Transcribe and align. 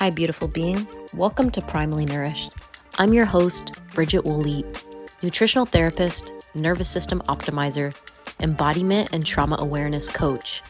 Hi, 0.00 0.08
beautiful 0.08 0.48
being. 0.48 0.88
Welcome 1.12 1.50
to 1.50 1.60
Primally 1.60 2.08
Nourished. 2.08 2.54
I'm 2.96 3.12
your 3.12 3.26
host, 3.26 3.74
Bridgette 3.92 4.24
Wolleat, 4.24 4.82
nutritional 5.20 5.66
therapist, 5.66 6.32
nervous 6.54 6.88
system 6.88 7.22
optimizer, 7.28 7.94
embodiment 8.40 9.10
and 9.12 9.26
trauma 9.26 9.56
awareness 9.60 10.08
coach. 10.08 10.62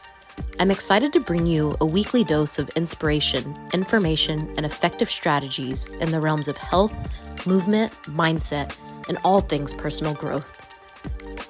I'm 0.58 0.72
excited 0.72 1.12
to 1.12 1.20
bring 1.20 1.46
you 1.46 1.76
a 1.80 1.86
weekly 1.86 2.24
dose 2.24 2.58
of 2.58 2.70
inspiration, 2.70 3.56
information, 3.72 4.52
and 4.56 4.66
effective 4.66 5.08
strategies 5.08 5.86
in 6.00 6.10
the 6.10 6.20
realms 6.20 6.48
of 6.48 6.56
health, 6.56 6.92
movement, 7.46 7.92
mindset, 8.06 8.76
and 9.08 9.16
all 9.22 9.42
things 9.42 9.72
personal 9.72 10.14
growth. 10.14 10.52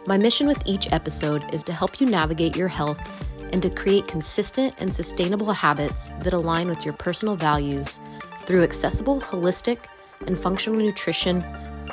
My 0.07 0.19
mission 0.19 0.47
with 0.47 0.63
each 0.67 0.93
episode 0.93 1.55
is 1.55 1.65
to 1.65 1.73
help 1.73 1.99
you 1.99 2.07
navigate 2.07 2.57
your 2.57 2.69
health 2.69 3.01
and 3.51 3.63
to 3.63 3.71
create 3.71 4.09
consistent 4.09 4.75
and 4.79 4.95
sustainable 4.95 5.53
habits 5.53 6.13
that 6.21 6.33
align 6.33 6.69
with 6.69 6.85
your 6.85 6.95
personal 6.95 7.37
values 7.37 8.01
through 8.45 8.63
accessible, 8.63 9.21
holistic, 9.21 9.87
and 10.27 10.39
functional 10.39 10.79
nutrition, 10.79 11.43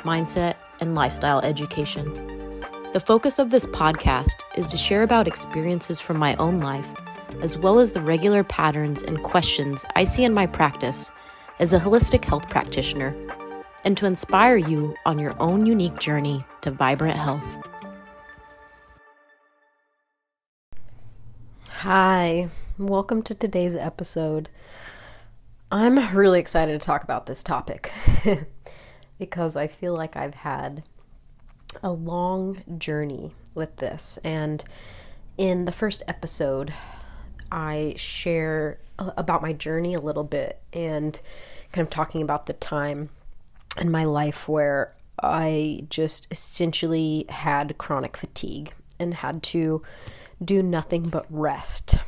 mindset, 0.04 0.54
and 0.80 0.94
lifestyle 0.94 1.40
education. 1.40 2.64
The 2.92 3.00
focus 3.00 3.38
of 3.38 3.50
this 3.50 3.66
podcast 3.66 4.42
is 4.56 4.66
to 4.68 4.78
share 4.78 5.02
about 5.02 5.28
experiences 5.28 6.00
from 6.00 6.16
my 6.16 6.34
own 6.36 6.58
life, 6.58 6.88
as 7.42 7.58
well 7.58 7.78
as 7.78 7.92
the 7.92 8.00
regular 8.00 8.42
patterns 8.42 9.02
and 9.02 9.22
questions 9.22 9.84
I 9.94 10.04
see 10.04 10.24
in 10.24 10.32
my 10.32 10.46
practice 10.46 11.10
as 11.58 11.72
a 11.72 11.80
holistic 11.80 12.24
health 12.24 12.48
practitioner, 12.48 13.14
and 13.84 13.96
to 13.96 14.06
inspire 14.06 14.56
you 14.56 14.94
on 15.04 15.18
your 15.18 15.34
own 15.40 15.66
unique 15.66 15.98
journey 15.98 16.44
to 16.62 16.70
vibrant 16.70 17.16
health. 17.16 17.46
Hi, 21.82 22.48
welcome 22.76 23.22
to 23.22 23.36
today's 23.36 23.76
episode. 23.76 24.48
I'm 25.70 26.12
really 26.12 26.40
excited 26.40 26.72
to 26.72 26.84
talk 26.84 27.04
about 27.04 27.26
this 27.26 27.44
topic 27.44 27.92
because 29.20 29.54
I 29.56 29.68
feel 29.68 29.94
like 29.94 30.16
I've 30.16 30.34
had 30.34 30.82
a 31.80 31.92
long 31.92 32.64
journey 32.78 33.30
with 33.54 33.76
this. 33.76 34.18
And 34.24 34.64
in 35.36 35.66
the 35.66 35.70
first 35.70 36.02
episode, 36.08 36.74
I 37.52 37.94
share 37.96 38.80
about 38.98 39.40
my 39.40 39.52
journey 39.52 39.94
a 39.94 40.00
little 40.00 40.24
bit 40.24 40.60
and 40.72 41.20
kind 41.70 41.86
of 41.86 41.90
talking 41.90 42.22
about 42.22 42.46
the 42.46 42.54
time 42.54 43.10
in 43.80 43.88
my 43.88 44.02
life 44.02 44.48
where 44.48 44.96
I 45.22 45.86
just 45.90 46.26
essentially 46.32 47.24
had 47.28 47.78
chronic 47.78 48.16
fatigue 48.16 48.74
and 48.98 49.14
had 49.14 49.44
to 49.44 49.84
do 50.42 50.62
nothing 50.62 51.08
but 51.08 51.26
rest. 51.28 51.98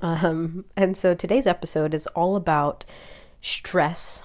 Um, 0.00 0.64
and 0.76 0.96
so 0.96 1.14
today's 1.14 1.46
episode 1.46 1.94
is 1.94 2.06
all 2.08 2.36
about 2.36 2.84
stress, 3.40 4.24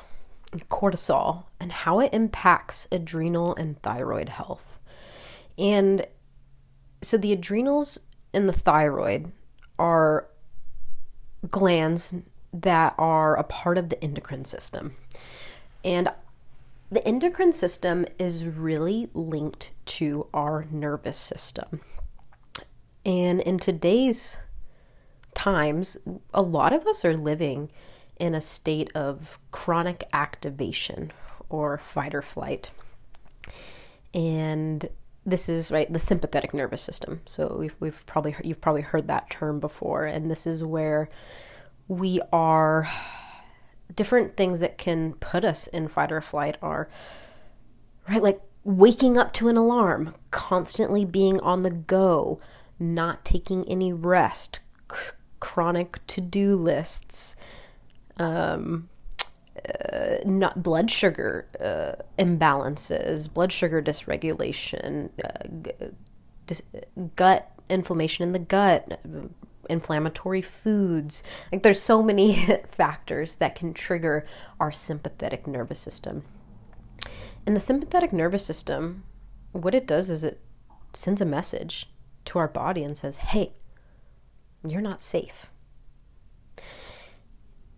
cortisol, 0.70 1.46
and 1.60 1.72
how 1.72 2.00
it 2.00 2.14
impacts 2.14 2.88
adrenal 2.92 3.56
and 3.56 3.82
thyroid 3.82 4.30
health. 4.30 4.80
And 5.58 6.06
so 7.02 7.18
the 7.18 7.34
adrenals 7.34 8.00
and 8.34 8.48
the 8.48 8.54
thyroid 8.54 9.32
are 9.78 10.28
glands 11.50 12.14
that 12.52 12.96
are 12.98 13.36
a 13.36 13.44
part 13.44 13.78
of 13.78 13.90
the 13.90 14.04
endocrine 14.04 14.46
system. 14.46 14.96
And 15.84 16.10
the 16.92 17.06
endocrine 17.08 17.54
system 17.54 18.06
is 18.18 18.46
really 18.46 19.10
linked 19.14 19.72
to 19.86 20.28
our 20.34 20.66
nervous 20.72 21.18
system. 21.18 21.82
And 23.10 23.42
in 23.42 23.58
today's 23.58 24.38
times, 25.34 25.98
a 26.32 26.44
lot 26.44 26.74
of 26.74 26.86
us 26.86 27.04
are 27.04 27.18
living 27.18 27.72
in 28.20 28.36
a 28.36 28.40
state 28.40 28.92
of 28.94 29.40
chronic 29.50 30.08
activation 30.14 31.12
or 31.50 31.80
fight 31.80 32.14
or 32.14 32.22
flight. 32.22 32.70
And 34.14 34.88
this 35.26 35.50
is 35.50 35.72
right 35.72 35.92
the 35.92 35.98
sympathetic 35.98 36.54
nervous 36.54 36.84
system. 36.84 37.22
So 37.26 37.56
we've 37.58 37.76
we've 37.80 38.06
probably 38.06 38.36
you've 38.44 38.62
probably 38.62 38.84
heard 38.84 39.08
that 39.08 39.32
term 39.32 39.60
before 39.60 40.04
and 40.04 40.30
this 40.30 40.46
is 40.46 40.64
where 40.64 41.10
we 41.88 42.22
are 42.32 42.88
different 43.96 44.38
things 44.38 44.60
that 44.60 44.78
can 44.78 45.14
put 45.14 45.44
us 45.44 45.66
in 45.66 45.88
fight 45.88 46.12
or 46.12 46.22
flight 46.22 46.58
are 46.62 46.88
right 48.08 48.22
like 48.22 48.40
waking 48.64 49.18
up 49.18 49.34
to 49.34 49.48
an 49.48 49.58
alarm, 49.58 50.14
constantly 50.30 51.06
being 51.06 51.40
on 51.40 51.64
the 51.64 51.72
go, 51.72 52.40
not 52.80 53.26
taking 53.26 53.68
any 53.68 53.92
rest, 53.94 54.60
c- 54.92 55.12
chronic 55.40 56.06
to 56.08 56.22
do 56.22 56.56
lists, 56.56 57.36
um, 58.18 58.90
uh, 59.68 60.18
not 60.26 60.64
blood 60.64 60.90
sugar 60.90 61.48
uh, 61.60 62.02
imbalances, 62.18 63.32
blood 63.32 63.52
sugar 63.52 63.82
dysregulation, 63.82 65.10
uh, 65.24 65.88
dis- 66.48 66.64
gut 67.16 67.52
inflammation 67.70 68.24
in 68.24 68.32
the 68.32 68.40
gut, 68.40 69.00
inflammatory 69.70 70.42
foods. 70.42 71.24
Like 71.52 71.64
there's 71.64 71.82
so 71.82 72.02
many 72.02 72.46
factors 72.72 73.36
that 73.36 73.56
can 73.56 73.74
trigger 73.74 74.26
our 74.60 74.72
sympathetic 74.72 75.48
nervous 75.48 75.80
system. 75.80 76.24
And 77.46 77.56
the 77.56 77.62
sympathetic 77.62 78.12
nervous 78.12 78.46
system, 78.46 79.04
what 79.52 79.76
it 79.76 79.88
does 79.88 80.10
is 80.10 80.24
it 80.24 80.40
sends 80.94 81.22
a 81.22 81.26
message 81.26 81.88
to 82.30 82.40
our 82.40 82.48
body 82.48 82.84
and 82.84 82.96
says, 82.96 83.18
hey, 83.18 83.54
you're 84.66 84.82
not 84.82 85.02
safe. 85.02 85.48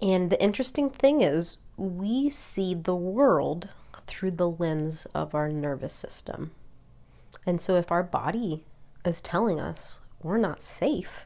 And 0.02 0.30
the 0.30 0.42
interesting 0.42 0.90
thing 0.90 1.22
is, 1.22 1.58
we 1.78 2.30
see 2.30 2.74
the 2.74 2.96
world 2.96 3.70
through 4.08 4.32
the 4.32 4.50
lens 4.50 5.06
of 5.14 5.34
our 5.34 5.50
nervous 5.50 5.94
system. 5.94 6.52
And 7.46 7.62
so, 7.62 7.76
if 7.76 7.92
our 7.92 8.04
body 8.04 8.66
is 9.06 9.22
telling 9.22 9.60
us 9.60 10.00
we're 10.22 10.38
not 10.38 10.62
safe, 10.62 11.26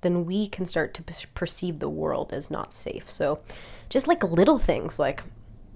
then 0.00 0.24
we 0.24 0.48
can 0.48 0.66
start 0.66 0.92
to 0.94 1.02
perceive 1.34 1.78
the 1.78 1.88
world 1.88 2.32
as 2.32 2.50
not 2.50 2.72
safe. 2.72 3.10
So, 3.10 3.40
just 3.88 4.08
like 4.08 4.24
little 4.24 4.58
things 4.58 4.98
like 4.98 5.22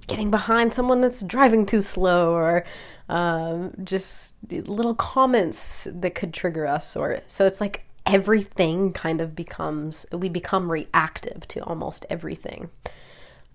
getting 0.07 0.31
behind 0.31 0.75
someone 0.75 1.01
that's 1.01 1.23
driving 1.23 1.65
too 1.67 1.83
slow 1.83 2.33
or 2.33 2.65
um, 3.11 3.73
just 3.83 4.37
little 4.51 4.95
comments 4.95 5.89
that 5.93 6.15
could 6.15 6.33
trigger 6.33 6.65
us 6.65 6.97
or 6.97 7.21
so 7.27 7.45
it's 7.45 7.61
like 7.61 7.85
everything 8.07 8.93
kind 8.93 9.21
of 9.21 9.35
becomes 9.35 10.07
we 10.13 10.29
become 10.29 10.71
reactive 10.71 11.47
to 11.49 11.63
almost 11.65 12.07
everything. 12.09 12.71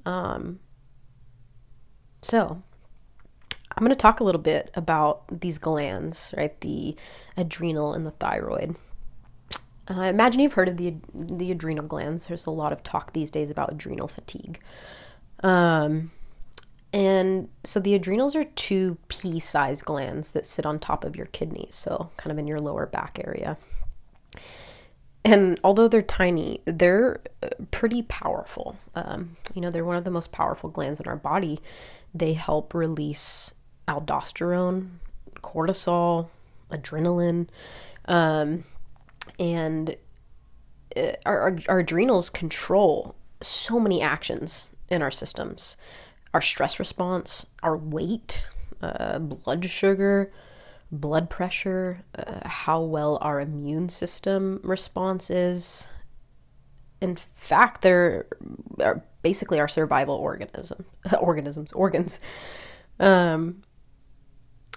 Um, 0.06 0.60
so 2.22 2.62
i'm 3.72 3.84
going 3.84 3.90
to 3.90 3.96
talk 3.96 4.20
a 4.20 4.24
little 4.24 4.42
bit 4.42 4.72
about 4.74 5.24
these 5.42 5.58
glands 5.58 6.34
right? 6.38 6.60
The 6.62 6.96
adrenal 7.38 7.94
and 7.94 8.06
the 8.06 8.12
thyroid. 8.12 8.76
Uh, 9.90 10.02
imagine 10.02 10.42
you've 10.42 10.54
heard 10.54 10.68
of 10.68 10.78
the 10.78 10.96
the 11.14 11.52
adrenal 11.52 11.86
glands. 11.86 12.28
There's 12.28 12.46
a 12.46 12.52
lot 12.52 12.74
of 12.74 12.84
talk 12.84 13.14
these 13.14 13.32
days 13.32 13.50
about 13.50 13.72
adrenal 13.72 14.08
fatigue. 14.08 14.60
Um, 15.44 16.12
and 16.96 17.50
so 17.66 17.82
the 17.82 17.94
adrenals 17.94 18.38
are 18.38 18.46
two 18.46 18.98
pea 19.10 19.38
sized 19.42 19.84
glands 19.84 20.32
that 20.32 20.46
sit 20.46 20.66
on 20.66 20.80
top 20.80 21.04
of 21.04 21.18
your 21.18 21.26
kidneys, 21.26 21.76
so 21.76 22.10
kind 22.16 22.32
of 22.32 22.38
in 22.38 22.48
your 22.48 22.62
lower 22.62 22.86
back 22.86 23.20
area. 23.22 23.58
And 25.26 25.60
although 25.62 25.90
they're 25.90 26.02
tiny, 26.02 26.62
they're 26.64 27.20
uh, 27.44 27.50
pretty 27.70 28.04
powerful. 28.04 28.78
Um, 28.96 29.36
you 29.54 29.60
know, 29.60 29.70
they're 29.72 29.84
one 29.84 29.98
of 29.98 30.06
the 30.06 30.12
most 30.12 30.32
powerful 30.32 30.70
glands 30.70 31.02
in 31.02 31.08
our 31.08 31.18
body. 31.18 31.60
They 32.14 32.32
help 32.32 32.74
release 32.74 33.54
aldosterone, 33.90 34.92
cortisol, 35.42 36.30
adrenaline, 36.72 37.50
um, 38.06 38.64
and 39.38 39.98
uh, 40.96 41.12
our, 41.26 41.42
our, 41.42 41.58
our 41.68 41.80
adrenals 41.80 42.30
control 42.30 43.16
so 43.42 43.82
many 43.82 44.02
actions 44.02 44.72
in 44.90 45.02
our 45.02 45.12
systems 45.12 45.76
our 46.36 46.42
stress 46.42 46.80
response, 46.80 47.46
our 47.64 47.78
weight, 47.78 48.46
uh, 48.82 49.20
blood 49.20 49.64
sugar, 49.70 50.34
blood 50.92 51.30
pressure, 51.30 52.04
uh, 52.20 52.46
how 52.46 52.82
well 52.82 53.18
our 53.22 53.40
immune 53.40 53.88
system 53.88 54.60
response 54.62 55.30
is. 55.30 55.88
In 57.00 57.16
fact, 57.16 57.84
they're, 57.84 58.28
are 58.82 59.02
basically 59.22 59.62
our 59.62 59.70
survival 59.70 60.16
organism, 60.16 60.84
organisms, 61.22 61.72
organs. 61.72 62.20
Um, 63.00 63.64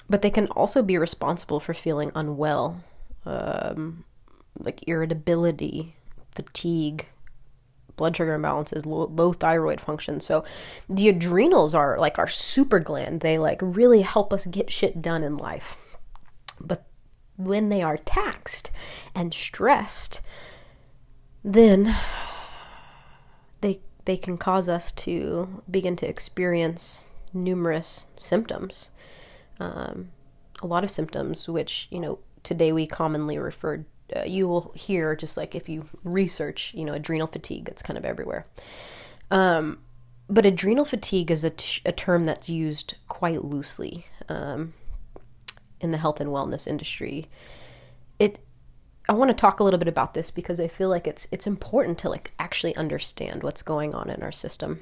but 0.09 0.23
they 0.23 0.31
can 0.31 0.47
also 0.53 0.81
be 0.81 0.97
responsible 0.97 1.59
for 1.59 1.75
feeling 1.75 2.13
unwell, 2.15 2.85
um, 3.27 4.05
like 4.61 4.87
irritability, 4.87 5.97
fatigue, 6.37 7.07
blood 7.99 8.17
sugar 8.17 8.39
imbalances, 8.39 8.87
low, 8.87 9.07
low 9.15 9.33
thyroid 9.35 9.81
function. 9.81 10.21
So 10.21 10.45
the 10.89 11.09
adrenals 11.09 11.75
are 11.75 11.99
like 11.99 12.19
our 12.19 12.29
super 12.29 12.79
gland. 12.79 13.21
They 13.21 13.37
like 13.37 13.59
really 13.61 14.03
help 14.03 14.33
us 14.33 14.47
get 14.47 14.73
shit 14.73 15.03
done 15.03 15.23
in 15.23 15.37
life. 15.37 15.77
But 16.59 16.87
when 17.37 17.69
they 17.69 17.83
are 17.83 17.99
taxed 17.99 18.71
and 19.15 19.35
stressed, 19.35 20.21
then 21.45 21.95
they 23.61 23.81
they 24.07 24.17
can 24.17 24.39
cause 24.39 24.71
us 24.71 24.91
to 24.93 25.63
begin 25.71 25.95
to 25.97 26.09
experience 26.09 27.09
numerous 27.35 28.07
symptoms. 28.17 28.91
Um, 29.61 30.11
a 30.63 30.67
lot 30.67 30.83
of 30.83 30.91
symptoms, 30.91 31.49
which, 31.49 31.89
you 31.91 32.01
know, 32.01 32.19
today 32.43 32.73
we 32.73 32.87
commonly 32.87 33.39
refer, 33.39 33.85
uh, 34.15 34.25
you 34.25 34.49
will 34.49 34.73
hear 34.75 35.15
just 35.15 35.37
like 35.37 35.55
if 35.55 35.69
you 35.69 35.85
research, 36.05 36.73
you 36.75 36.85
know, 36.85 36.95
adrenal 36.95 37.27
fatigue, 37.27 37.65
that's 37.65 37.83
kind 37.83 37.99
of 37.99 38.05
everywhere. 38.05 38.47
Um, 39.31 39.81
but 40.29 40.47
adrenal 40.47 40.85
fatigue 40.85 41.31
is 41.31 41.45
a, 41.45 41.51
t- 41.51 41.83
a 41.85 41.93
term 41.93 42.25
that's 42.25 42.49
used 42.49 42.95
quite 43.09 43.45
loosely 43.45 44.07
um, 44.29 44.75
in 45.81 45.91
the 45.91 45.99
health 45.99 46.21
and 46.21 46.31
wellness 46.31 46.67
industry. 46.67 47.27
It 48.19 48.41
I 49.11 49.15
want 49.15 49.31
to 49.31 49.35
talk 49.35 49.59
a 49.59 49.65
little 49.65 49.79
bit 49.79 49.89
about 49.89 50.13
this 50.13 50.31
because 50.31 50.61
I 50.61 50.69
feel 50.69 50.91
like 50.91 51.07
it's 51.07 51.29
it's 51.33 51.47
important 51.47 51.99
to 52.01 52.11
like 52.11 52.33
actually 52.39 52.77
understand 52.77 53.43
what's 53.43 53.63
going 53.63 53.95
on 53.95 54.11
in 54.11 54.23
our 54.23 54.33
system. 54.33 54.81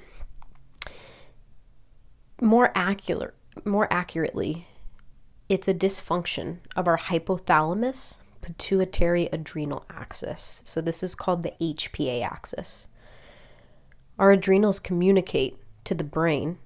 More 2.41 2.73
accurate 2.75 3.35
more 3.65 3.91
accurately, 3.93 4.67
it's 5.49 5.69
a 5.69 5.75
dysfunction 5.75 6.59
of 6.75 6.87
our 6.89 6.99
hypothalamus 6.99 8.19
pituitary 8.47 9.29
adrenal 9.33 9.85
axis. 9.91 10.63
So 10.65 10.81
this 10.81 11.03
is 11.03 11.17
called 11.17 11.43
the 11.43 11.53
HPA 11.61 12.23
axis. 12.23 12.87
Our 14.21 14.31
adrenals 14.31 14.79
communicate 14.79 15.59
to 15.83 15.95
the 15.95 16.05
brain 16.05 16.59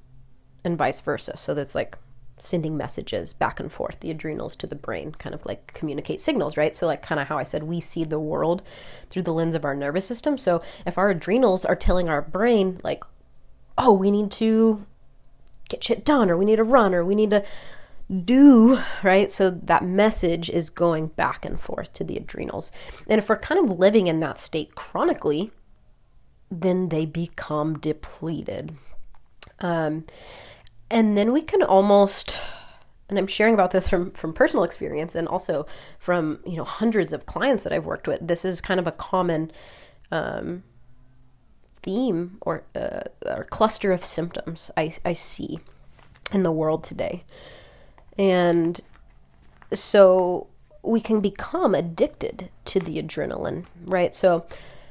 and 0.63 0.77
vice 0.77 1.01
versa. 1.01 1.39
So 1.39 1.55
that's 1.55 1.75
like 1.75 1.97
sending 2.39 2.77
messages 2.77 3.33
back 3.33 3.59
and 3.59 3.73
forth, 3.73 4.01
the 4.01 4.11
adrenals 4.11 4.55
to 4.57 4.67
the 4.67 4.75
brain, 4.75 5.13
kind 5.13 5.35
of 5.35 5.47
like 5.47 5.73
communicate 5.73 6.21
signals, 6.21 6.59
right? 6.59 6.77
So, 6.77 6.87
like, 6.87 7.01
kind 7.01 7.21
of 7.21 7.29
how 7.29 7.39
I 7.39 7.45
said, 7.45 7.63
we 7.63 7.81
see 7.81 8.05
the 8.05 8.21
world 8.21 8.63
through 9.09 9.23
the 9.23 9.33
lens 9.33 9.55
of 9.55 9.65
our 9.65 9.75
nervous 9.75 10.07
system. 10.07 10.37
So, 10.37 10.63
if 10.87 10.99
our 10.99 11.11
adrenals 11.11 11.65
are 11.65 11.77
telling 11.77 12.09
our 12.09 12.23
brain, 12.23 12.79
like, 12.83 13.05
oh, 13.79 13.93
we 13.93 14.11
need 14.11 14.31
to 14.33 14.87
get 15.69 15.85
shit 15.85 16.05
done, 16.05 16.31
or 16.31 16.37
we 16.37 16.45
need 16.45 16.57
to 16.57 16.65
run, 16.65 16.95
or 16.95 17.05
we 17.05 17.15
need 17.15 17.31
to 17.31 17.45
do, 18.25 18.81
right? 19.03 19.31
So, 19.31 19.51
that 19.51 19.85
message 19.85 20.51
is 20.51 20.71
going 20.71 21.09
back 21.09 21.45
and 21.45 21.61
forth 21.61 21.93
to 21.95 22.05
the 22.05 22.17
adrenals. 22.17 22.73
And 23.07 23.19
if 23.19 23.29
we're 23.29 23.37
kind 23.37 23.63
of 23.63 23.79
living 23.79 24.07
in 24.07 24.21
that 24.21 24.39
state 24.39 24.75
chronically, 24.75 25.51
then 26.51 26.89
they 26.89 27.07
become 27.07 27.79
depleted. 27.79 28.77
Um, 29.61 30.07
and 30.91 31.17
then 31.17 31.33
we 31.33 31.43
can 31.43 31.63
almost 31.63 32.41
and 33.11 33.19
I'm 33.19 33.27
sharing 33.27 33.55
about 33.55 33.73
this 33.73 33.89
from 33.89 34.13
from 34.13 34.33
personal 34.33 34.65
experience 34.65 35.15
and 35.15 35.29
also 35.29 35.67
from 35.99 36.39
you 36.47 36.57
know 36.57 36.65
hundreds 36.65 37.13
of 37.13 37.27
clients 37.27 37.65
that 37.65 37.73
I've 37.73 37.85
worked 37.85 38.07
with. 38.07 38.27
This 38.27 38.45
is 38.45 38.61
kind 38.61 38.81
of 38.81 38.87
a 38.87 38.93
common 38.93 39.51
um, 40.11 40.63
theme 41.83 42.39
or 42.41 42.65
uh, 42.75 43.03
or 43.27 43.45
cluster 43.45 43.93
of 43.93 44.05
symptoms 44.05 44.71
I 44.77 44.93
I 45.05 45.13
see 45.13 45.59
in 46.33 46.45
the 46.45 46.53
world 46.53 46.85
today, 46.85 47.25
and 48.19 48.81
so 49.73 50.47
we 50.83 51.01
can 51.01 51.21
become 51.21 51.75
addicted 51.75 52.51
to 52.65 52.81
the 52.81 53.03
adrenaline, 53.03 53.67
right? 53.85 54.15
So 54.15 54.47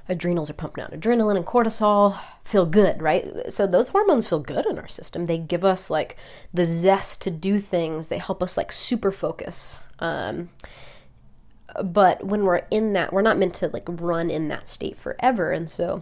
adrenals 0.08 0.50
are 0.50 0.54
pumping 0.54 0.84
out 0.84 0.92
adrenaline 0.92 1.38
and 1.38 1.46
cortisol 1.46 2.18
feel 2.44 2.66
good 2.66 3.00
right? 3.02 3.52
So 3.52 3.68
those 3.68 3.90
hormones 3.90 4.28
feel 4.28 4.40
good 4.40 4.66
in 4.66 4.80
our 4.80 4.88
system. 4.88 5.26
They 5.26 5.38
give 5.38 5.64
us 5.64 5.90
like 5.90 6.18
the 6.54 6.66
zest 6.66 7.22
to 7.24 7.32
do 7.32 7.60
things. 7.60 8.10
They 8.10 8.18
help 8.18 8.42
us 8.42 8.58
like 8.58 8.72
super 8.72 9.12
focus 9.12 9.80
um, 10.00 10.50
but 11.84 12.26
when 12.26 12.44
we're 12.44 12.64
in 12.72 12.94
that 12.94 13.14
we're 13.14 13.22
not 13.22 13.38
meant 13.38 13.54
to 13.56 13.68
like 13.68 13.84
run 13.88 14.30
in 14.30 14.48
that 14.48 14.68
state 14.68 14.98
forever. 14.98 15.52
And 15.52 15.70
so 15.70 16.02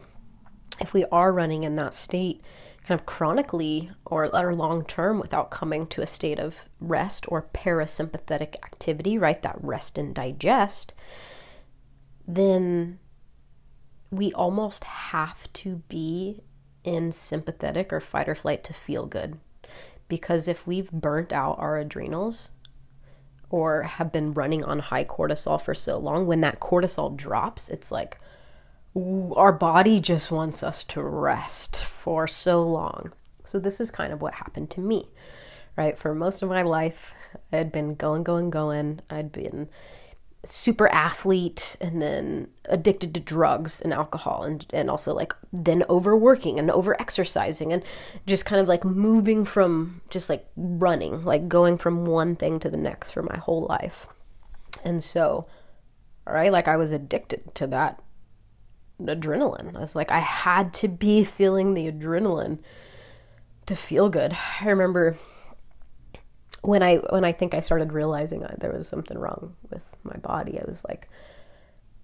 if 0.79 0.93
we 0.93 1.05
are 1.11 1.33
running 1.33 1.63
in 1.63 1.75
that 1.75 1.93
state 1.93 2.41
kind 2.87 2.99
of 2.99 3.05
chronically 3.05 3.91
or, 4.05 4.33
or 4.33 4.55
long 4.55 4.85
term 4.85 5.19
without 5.19 5.51
coming 5.51 5.85
to 5.87 6.01
a 6.01 6.07
state 6.07 6.39
of 6.39 6.65
rest 6.79 7.25
or 7.27 7.41
parasympathetic 7.53 8.55
activity 8.63 9.17
right 9.17 9.41
that 9.41 9.57
rest 9.61 9.97
and 9.97 10.15
digest 10.15 10.93
then 12.27 12.99
we 14.11 14.33
almost 14.33 14.83
have 14.83 15.51
to 15.53 15.81
be 15.89 16.41
in 16.83 17.11
sympathetic 17.11 17.91
or 17.91 17.99
fight 17.99 18.29
or 18.29 18.35
flight 18.35 18.63
to 18.63 18.73
feel 18.73 19.05
good. 19.05 19.37
Because 20.07 20.47
if 20.47 20.65
we've 20.65 20.91
burnt 20.91 21.33
out 21.33 21.59
our 21.59 21.77
adrenals 21.77 22.51
or 23.49 23.83
have 23.83 24.11
been 24.11 24.33
running 24.33 24.63
on 24.63 24.79
high 24.79 25.03
cortisol 25.03 25.61
for 25.61 25.73
so 25.73 25.97
long, 25.97 26.25
when 26.25 26.41
that 26.41 26.59
cortisol 26.59 27.15
drops, 27.15 27.69
it's 27.69 27.91
like 27.91 28.17
our 29.35 29.51
body 29.51 29.99
just 29.99 30.31
wants 30.31 30.63
us 30.63 30.83
to 30.85 31.01
rest 31.01 31.77
for 31.77 32.27
so 32.27 32.61
long. 32.61 33.13
So, 33.43 33.59
this 33.59 33.79
is 33.79 33.91
kind 33.91 34.11
of 34.11 34.21
what 34.21 34.35
happened 34.35 34.69
to 34.71 34.81
me, 34.81 35.07
right? 35.75 35.97
For 35.97 36.13
most 36.13 36.41
of 36.41 36.49
my 36.49 36.63
life, 36.63 37.13
I 37.51 37.57
had 37.57 37.71
been 37.71 37.95
going, 37.95 38.23
going, 38.23 38.49
going. 38.49 39.01
I'd 39.09 39.31
been 39.31 39.69
super 40.43 40.87
athlete 40.89 41.75
and 41.81 42.01
then 42.01 42.47
addicted 42.65 43.13
to 43.13 43.19
drugs 43.19 43.81
and 43.81 43.91
alcohol 43.91 44.43
and 44.43 44.65
and 44.71 44.89
also 44.89 45.13
like 45.13 45.33
then 45.51 45.83
overworking 45.89 46.57
and 46.57 46.71
over 46.71 46.99
exercising 47.01 47.73
and 47.73 47.83
just 48.25 48.45
kind 48.45 48.61
of 48.61 48.67
like 48.67 48.85
moving 48.85 49.43
from 49.43 49.99
just 50.09 50.29
like 50.29 50.47
running 50.55 51.25
like 51.25 51.49
going 51.49 51.77
from 51.77 52.05
one 52.05 52.35
thing 52.35 52.59
to 52.59 52.69
the 52.69 52.77
next 52.77 53.11
for 53.11 53.21
my 53.23 53.35
whole 53.37 53.65
life 53.67 54.07
and 54.85 55.03
so 55.03 55.45
right 56.25 56.51
like 56.51 56.67
i 56.67 56.77
was 56.77 56.91
addicted 56.91 57.53
to 57.53 57.67
that 57.67 58.01
adrenaline. 59.01 59.75
I 59.75 59.79
was 59.79 59.95
like 59.95 60.11
i 60.11 60.19
had 60.19 60.73
to 60.75 60.87
be 60.87 61.23
feeling 61.23 61.73
the 61.73 61.91
adrenaline 61.91 62.59
to 63.65 63.75
feel 63.75 64.09
good. 64.09 64.35
I 64.61 64.69
remember 64.69 65.17
when 66.61 66.83
I 66.83 66.97
when 66.97 67.23
I 67.23 67.31
think 67.31 67.53
I 67.53 67.59
started 67.59 67.93
realizing 67.93 68.43
I, 68.43 68.55
there 68.57 68.71
was 68.71 68.87
something 68.87 69.17
wrong 69.17 69.55
with 69.69 69.83
my 70.03 70.17
body, 70.17 70.59
I 70.59 70.63
was 70.65 70.83
like, 70.87 71.07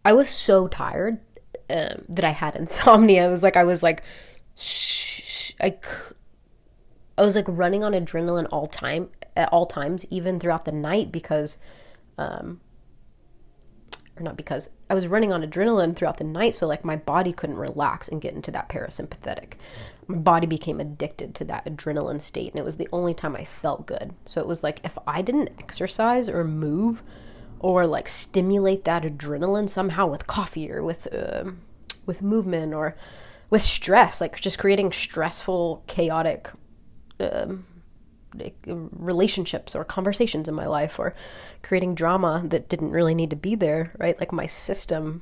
I 0.06 0.14
was 0.14 0.30
so 0.30 0.68
tired 0.68 1.20
um, 1.70 2.04
that 2.10 2.26
I 2.26 2.32
had 2.32 2.56
insomnia. 2.58 3.26
I 3.26 3.30
was 3.30 3.44
like, 3.44 3.58
I 3.58 3.64
was 3.64 3.84
like, 3.84 4.04
shh, 4.56 5.54
I, 5.60 5.78
I 7.18 7.22
was 7.24 7.36
like 7.36 7.46
running 7.48 7.84
on 7.84 7.94
adrenaline 7.94 8.48
all 8.52 8.68
time 8.68 9.10
at 9.36 9.50
all 9.52 9.66
times, 9.66 10.06
even 10.10 10.40
throughout 10.40 10.66
the 10.66 10.72
night 10.72 11.12
because, 11.12 11.58
um, 12.18 12.60
or 14.18 14.24
not 14.24 14.38
because 14.38 14.70
I 14.90 14.94
was 14.94 15.08
running 15.08 15.34
on 15.34 15.44
adrenaline 15.44 15.96
throughout 15.96 16.18
the 16.18 16.24
night, 16.24 16.56
so 16.56 16.68
like 16.68 16.86
my 16.86 16.96
body 16.96 17.34
couldn't 17.34 17.58
relax 17.58 18.08
and 18.08 18.22
get 18.22 18.34
into 18.34 18.52
that 18.52 18.70
parasympathetic. 18.70 19.54
My 20.08 20.18
body 20.18 20.46
became 20.46 20.80
addicted 20.80 21.34
to 21.36 21.46
that 21.46 21.66
adrenaline 21.66 22.22
state, 22.22 22.52
and 22.52 22.60
it 22.60 22.66
was 22.66 22.78
the 22.78 22.90
only 22.92 23.14
time 23.14 23.36
I 23.36 23.46
felt 23.46 23.88
good. 23.88 24.14
So 24.26 24.42
it 24.42 24.48
was 24.48 24.64
like 24.64 24.82
if 24.84 24.98
I 25.08 25.22
didn't 25.22 25.52
exercise 25.60 26.30
or 26.30 26.44
move 26.44 27.02
or 27.60 27.88
like 27.88 28.08
stimulate 28.08 28.84
that 28.84 29.04
adrenaline 29.04 29.70
somehow 29.70 30.06
with 30.08 30.28
coffee 30.28 30.72
or 30.72 30.84
with 30.84 31.12
uh, 31.14 31.52
with 32.06 32.22
movement 32.22 32.74
or 32.74 32.96
with 33.50 33.62
stress, 33.62 34.22
like 34.22 34.40
just 34.40 34.60
creating 34.60 34.92
stressful, 34.92 35.84
chaotic. 35.88 36.52
Um, 37.20 37.66
relationships 38.66 39.76
or 39.76 39.84
conversations 39.84 40.48
in 40.48 40.56
my 40.56 40.66
life 40.66 41.00
or 41.00 41.14
creating 41.62 41.96
drama 41.96 42.44
that 42.46 42.70
didn't 42.70 42.92
really 42.92 43.16
need 43.16 43.30
to 43.30 43.36
be 43.36 43.56
there, 43.56 43.94
right? 43.98 44.20
Like 44.20 44.32
my 44.32 44.46
system 44.46 45.22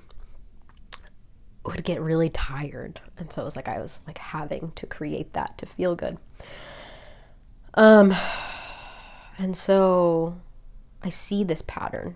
would 1.65 1.83
get 1.83 2.01
really 2.01 2.29
tired. 2.29 3.01
And 3.17 3.31
so 3.31 3.41
it 3.41 3.45
was 3.45 3.55
like 3.55 3.67
I 3.67 3.79
was 3.79 4.01
like 4.07 4.17
having 4.17 4.71
to 4.75 4.87
create 4.87 5.33
that 5.33 5.57
to 5.59 5.65
feel 5.65 5.95
good. 5.95 6.17
Um 7.73 8.13
and 9.37 9.55
so 9.55 10.39
I 11.03 11.09
see 11.09 11.43
this 11.43 11.61
pattern, 11.61 12.15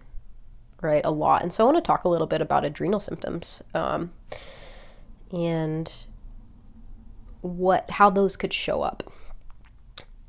right, 0.82 1.04
a 1.04 1.12
lot. 1.12 1.42
And 1.42 1.52
so 1.52 1.64
I 1.64 1.72
want 1.72 1.84
to 1.84 1.88
talk 1.88 2.04
a 2.04 2.10
little 2.10 2.28
bit 2.28 2.42
about 2.42 2.66
adrenal 2.66 3.00
symptoms. 3.00 3.62
Um 3.74 4.12
and 5.32 5.92
what 7.42 7.90
how 7.92 8.10
those 8.10 8.36
could 8.36 8.54
show 8.54 8.82
up 8.82 9.12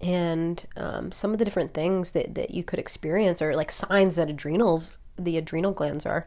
and 0.00 0.66
um, 0.76 1.10
some 1.10 1.32
of 1.32 1.38
the 1.38 1.44
different 1.44 1.74
things 1.74 2.12
that, 2.12 2.34
that 2.34 2.50
you 2.50 2.62
could 2.62 2.78
experience 2.78 3.40
are 3.40 3.56
like 3.56 3.70
signs 3.70 4.16
that 4.16 4.28
adrenals 4.28 4.98
the 5.18 5.38
adrenal 5.38 5.72
glands 5.72 6.04
are 6.04 6.26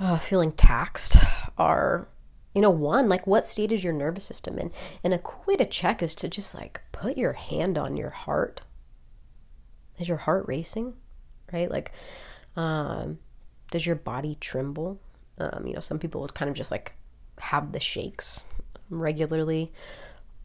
uh, 0.00 0.18
feeling 0.18 0.52
taxed 0.52 1.18
are 1.58 2.08
you 2.54 2.60
know 2.60 2.70
one 2.70 3.08
like 3.08 3.26
what 3.26 3.44
state 3.44 3.72
is 3.72 3.84
your 3.84 3.92
nervous 3.92 4.24
system 4.24 4.58
in? 4.58 4.70
And 5.04 5.14
a 5.14 5.18
quick 5.18 5.46
way 5.46 5.56
to 5.56 5.66
check 5.66 6.02
is 6.02 6.14
to 6.16 6.28
just 6.28 6.54
like 6.54 6.80
put 6.92 7.16
your 7.16 7.32
hand 7.34 7.78
on 7.78 7.96
your 7.96 8.10
heart. 8.10 8.62
Is 9.98 10.08
your 10.08 10.18
heart 10.18 10.44
racing? 10.46 10.94
Right? 11.52 11.70
Like 11.70 11.92
um, 12.56 13.18
does 13.70 13.86
your 13.86 13.96
body 13.96 14.36
tremble? 14.40 15.00
Um, 15.38 15.66
you 15.66 15.74
know 15.74 15.80
some 15.80 15.98
people 15.98 16.20
would 16.20 16.34
kind 16.34 16.50
of 16.50 16.56
just 16.56 16.70
like 16.70 16.94
have 17.38 17.72
the 17.72 17.80
shakes 17.80 18.46
regularly. 18.90 19.72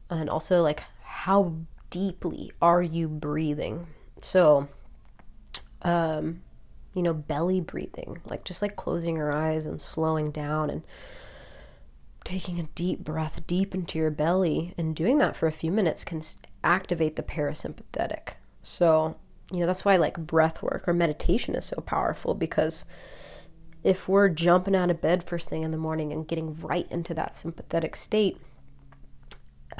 And 0.10 0.30
also 0.30 0.62
like 0.62 0.84
how 1.04 1.56
deeply 1.90 2.52
are 2.62 2.82
you 2.82 3.08
breathing? 3.08 3.88
So, 4.22 4.68
um, 5.82 6.42
you 6.94 7.02
know, 7.04 7.14
belly 7.14 7.62
breathing, 7.62 8.22
like 8.26 8.44
just 8.44 8.62
like 8.62 8.76
closing 8.76 9.18
your 9.18 9.36
eyes 9.36 9.66
and 9.66 9.80
slowing 9.80 10.32
down 10.32 10.70
and 10.70 10.84
taking 12.24 12.60
a 12.60 12.64
deep 12.76 13.06
breath 13.06 13.48
deep 13.48 13.74
into 13.74 13.98
your 13.98 14.12
belly 14.12 14.74
and 14.78 14.96
doing 14.96 15.18
that 15.18 15.36
for 15.36 15.48
a 15.48 15.52
few 15.52 15.72
minutes 15.72 16.04
can 16.04 16.22
activate 16.64 17.16
the 17.16 17.24
parasympathetic. 17.24 18.34
So, 18.62 19.16
you 19.52 19.60
know, 19.60 19.66
that's 19.66 19.86
why 19.86 19.96
like 19.96 20.18
breath 20.18 20.62
work 20.62 20.88
or 20.88 20.94
meditation 20.94 21.56
is 21.56 21.66
so 21.66 21.82
powerful 21.82 22.34
because 22.34 22.84
if 23.84 24.10
we're 24.10 24.28
jumping 24.28 24.76
out 24.76 24.90
of 24.90 25.00
bed 25.00 25.24
first 25.24 25.48
thing 25.48 25.64
in 25.64 25.72
the 25.72 25.78
morning 25.78 26.12
and 26.12 26.28
getting 26.28 26.54
right 26.60 26.86
into 26.92 27.14
that 27.14 27.34
sympathetic 27.34 27.96
state, 27.96 28.38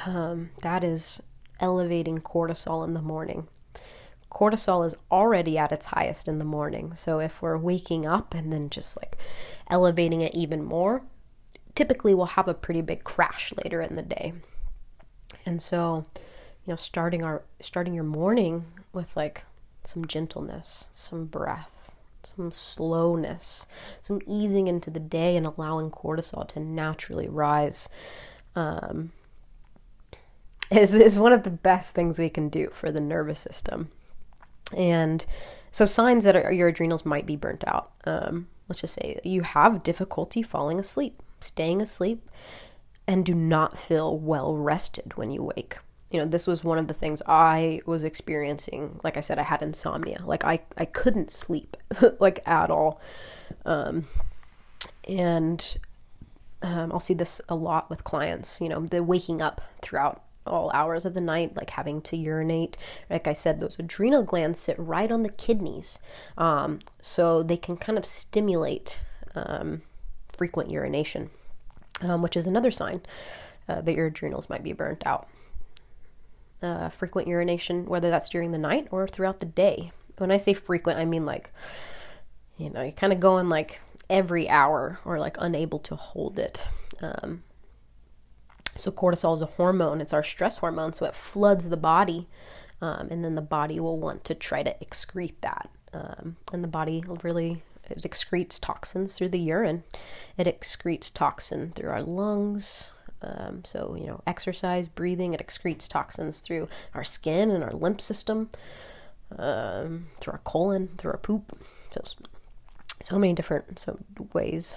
um, 0.06 0.50
that 0.62 0.82
is 0.82 1.20
elevating 1.60 2.18
cortisol 2.18 2.84
in 2.84 2.94
the 2.94 3.02
morning. 3.02 3.48
Cortisol 4.30 4.84
is 4.84 4.94
already 5.10 5.56
at 5.56 5.72
its 5.72 5.86
highest 5.86 6.28
in 6.28 6.38
the 6.38 6.44
morning. 6.44 6.94
So 6.94 7.18
if 7.18 7.40
we're 7.40 7.56
waking 7.56 8.06
up 8.06 8.34
and 8.34 8.52
then 8.52 8.68
just 8.68 8.96
like 8.96 9.16
elevating 9.70 10.20
it 10.20 10.34
even 10.34 10.62
more, 10.62 11.02
typically 11.74 12.14
we'll 12.14 12.26
have 12.26 12.48
a 12.48 12.54
pretty 12.54 12.82
big 12.82 13.04
crash 13.04 13.52
later 13.64 13.80
in 13.80 13.94
the 13.94 14.02
day. 14.02 14.34
And 15.46 15.62
so, 15.62 16.04
you 16.16 16.72
know, 16.72 16.76
starting 16.76 17.22
our 17.22 17.42
starting 17.60 17.94
your 17.94 18.04
morning 18.04 18.66
with 18.92 19.16
like 19.16 19.44
some 19.84 20.06
gentleness, 20.06 20.90
some 20.92 21.24
breath, 21.24 21.90
some 22.22 22.50
slowness, 22.50 23.66
some 24.00 24.20
easing 24.26 24.66
into 24.66 24.90
the 24.90 25.00
day 25.00 25.36
and 25.36 25.46
allowing 25.46 25.90
cortisol 25.90 26.46
to 26.48 26.60
naturally 26.60 27.28
rise 27.28 27.88
um, 28.54 29.12
is, 30.70 30.94
is 30.94 31.18
one 31.18 31.32
of 31.32 31.42
the 31.42 31.50
best 31.50 31.94
things 31.94 32.18
we 32.18 32.28
can 32.28 32.48
do 32.48 32.70
for 32.72 32.90
the 32.90 33.00
nervous 33.00 33.40
system. 33.40 33.88
And 34.76 35.24
so, 35.70 35.86
signs 35.86 36.24
that 36.24 36.36
are, 36.36 36.52
your 36.52 36.68
adrenals 36.68 37.06
might 37.06 37.26
be 37.26 37.36
burnt 37.36 37.64
out. 37.66 37.92
Um, 38.04 38.48
let's 38.68 38.80
just 38.80 38.94
say 38.94 39.18
you 39.24 39.42
have 39.42 39.82
difficulty 39.82 40.42
falling 40.42 40.78
asleep, 40.78 41.22
staying 41.40 41.80
asleep, 41.80 42.28
and 43.06 43.24
do 43.24 43.34
not 43.34 43.78
feel 43.78 44.18
well 44.18 44.56
rested 44.56 45.16
when 45.16 45.30
you 45.30 45.42
wake. 45.42 45.78
You 46.10 46.20
know, 46.20 46.26
this 46.26 46.46
was 46.46 46.64
one 46.64 46.78
of 46.78 46.88
the 46.88 46.94
things 46.94 47.22
I 47.26 47.80
was 47.84 48.02
experiencing. 48.02 48.98
Like 49.04 49.16
I 49.16 49.20
said, 49.20 49.38
I 49.38 49.42
had 49.42 49.62
insomnia. 49.62 50.18
Like 50.24 50.44
I, 50.44 50.60
I 50.76 50.86
couldn't 50.86 51.30
sleep, 51.30 51.76
like 52.18 52.46
at 52.46 52.70
all. 52.70 53.00
Um, 53.64 54.04
and 55.06 55.76
um, 56.62 56.92
I'll 56.92 57.00
see 57.00 57.14
this 57.14 57.40
a 57.48 57.54
lot 57.54 57.90
with 57.90 58.04
clients. 58.04 58.60
You 58.60 58.68
know, 58.68 58.80
the 58.80 59.02
waking 59.02 59.42
up 59.42 59.60
throughout 59.82 60.22
all 60.48 60.70
hours 60.72 61.04
of 61.04 61.14
the 61.14 61.20
night, 61.20 61.56
like 61.56 61.70
having 61.70 62.00
to 62.02 62.16
urinate. 62.16 62.76
Like 63.08 63.26
I 63.26 63.32
said, 63.32 63.60
those 63.60 63.78
adrenal 63.78 64.22
glands 64.22 64.58
sit 64.58 64.78
right 64.78 65.10
on 65.10 65.22
the 65.22 65.28
kidneys, 65.28 65.98
um, 66.36 66.80
so 67.00 67.42
they 67.42 67.56
can 67.56 67.76
kind 67.76 67.98
of 67.98 68.04
stimulate 68.04 69.00
um, 69.34 69.82
frequent 70.36 70.70
urination, 70.70 71.30
um, 72.02 72.22
which 72.22 72.36
is 72.36 72.46
another 72.46 72.70
sign 72.70 73.02
uh, 73.68 73.80
that 73.80 73.94
your 73.94 74.06
adrenals 74.06 74.48
might 74.48 74.62
be 74.62 74.72
burnt 74.72 75.06
out. 75.06 75.28
Uh, 76.60 76.88
frequent 76.88 77.28
urination, 77.28 77.86
whether 77.86 78.10
that's 78.10 78.28
during 78.28 78.50
the 78.50 78.58
night 78.58 78.88
or 78.90 79.06
throughout 79.06 79.38
the 79.38 79.46
day. 79.46 79.92
When 80.16 80.32
I 80.32 80.38
say 80.38 80.54
frequent, 80.54 80.98
I 80.98 81.04
mean 81.04 81.24
like, 81.24 81.52
you 82.56 82.70
know, 82.70 82.82
you're 82.82 82.90
kind 82.90 83.12
of 83.12 83.20
going 83.20 83.48
like 83.48 83.80
every 84.10 84.48
hour 84.48 84.98
or 85.04 85.20
like 85.20 85.36
unable 85.38 85.78
to 85.80 85.94
hold 85.94 86.38
it. 86.38 86.64
Um, 87.00 87.44
so, 88.78 88.90
cortisol 88.90 89.34
is 89.34 89.42
a 89.42 89.46
hormone, 89.46 90.00
it's 90.00 90.12
our 90.12 90.22
stress 90.22 90.58
hormone, 90.58 90.92
so 90.92 91.04
it 91.06 91.14
floods 91.14 91.68
the 91.68 91.76
body, 91.76 92.28
um, 92.80 93.08
and 93.10 93.24
then 93.24 93.34
the 93.34 93.42
body 93.42 93.80
will 93.80 93.98
want 93.98 94.24
to 94.24 94.34
try 94.34 94.62
to 94.62 94.74
excrete 94.82 95.40
that. 95.40 95.68
Um, 95.92 96.36
and 96.52 96.62
the 96.62 96.68
body 96.68 97.02
really 97.22 97.62
it 97.90 98.02
excretes 98.02 98.60
toxins 98.60 99.16
through 99.16 99.30
the 99.30 99.38
urine, 99.38 99.84
it 100.36 100.46
excretes 100.46 101.12
toxin 101.12 101.72
through 101.72 101.90
our 101.90 102.02
lungs. 102.02 102.92
Um, 103.20 103.64
so, 103.64 103.96
you 103.98 104.06
know, 104.06 104.22
exercise, 104.28 104.86
breathing, 104.86 105.32
it 105.32 105.44
excretes 105.44 105.88
toxins 105.88 106.40
through 106.40 106.68
our 106.94 107.02
skin 107.02 107.50
and 107.50 107.64
our 107.64 107.72
lymph 107.72 108.00
system, 108.00 108.50
um, 109.36 110.06
through 110.20 110.34
our 110.34 110.40
colon, 110.44 110.90
through 110.98 111.12
our 111.12 111.18
poop. 111.18 111.58
So, 111.90 112.02
so 113.02 113.18
many 113.18 113.32
different 113.32 113.78
so 113.78 113.98
ways. 114.32 114.76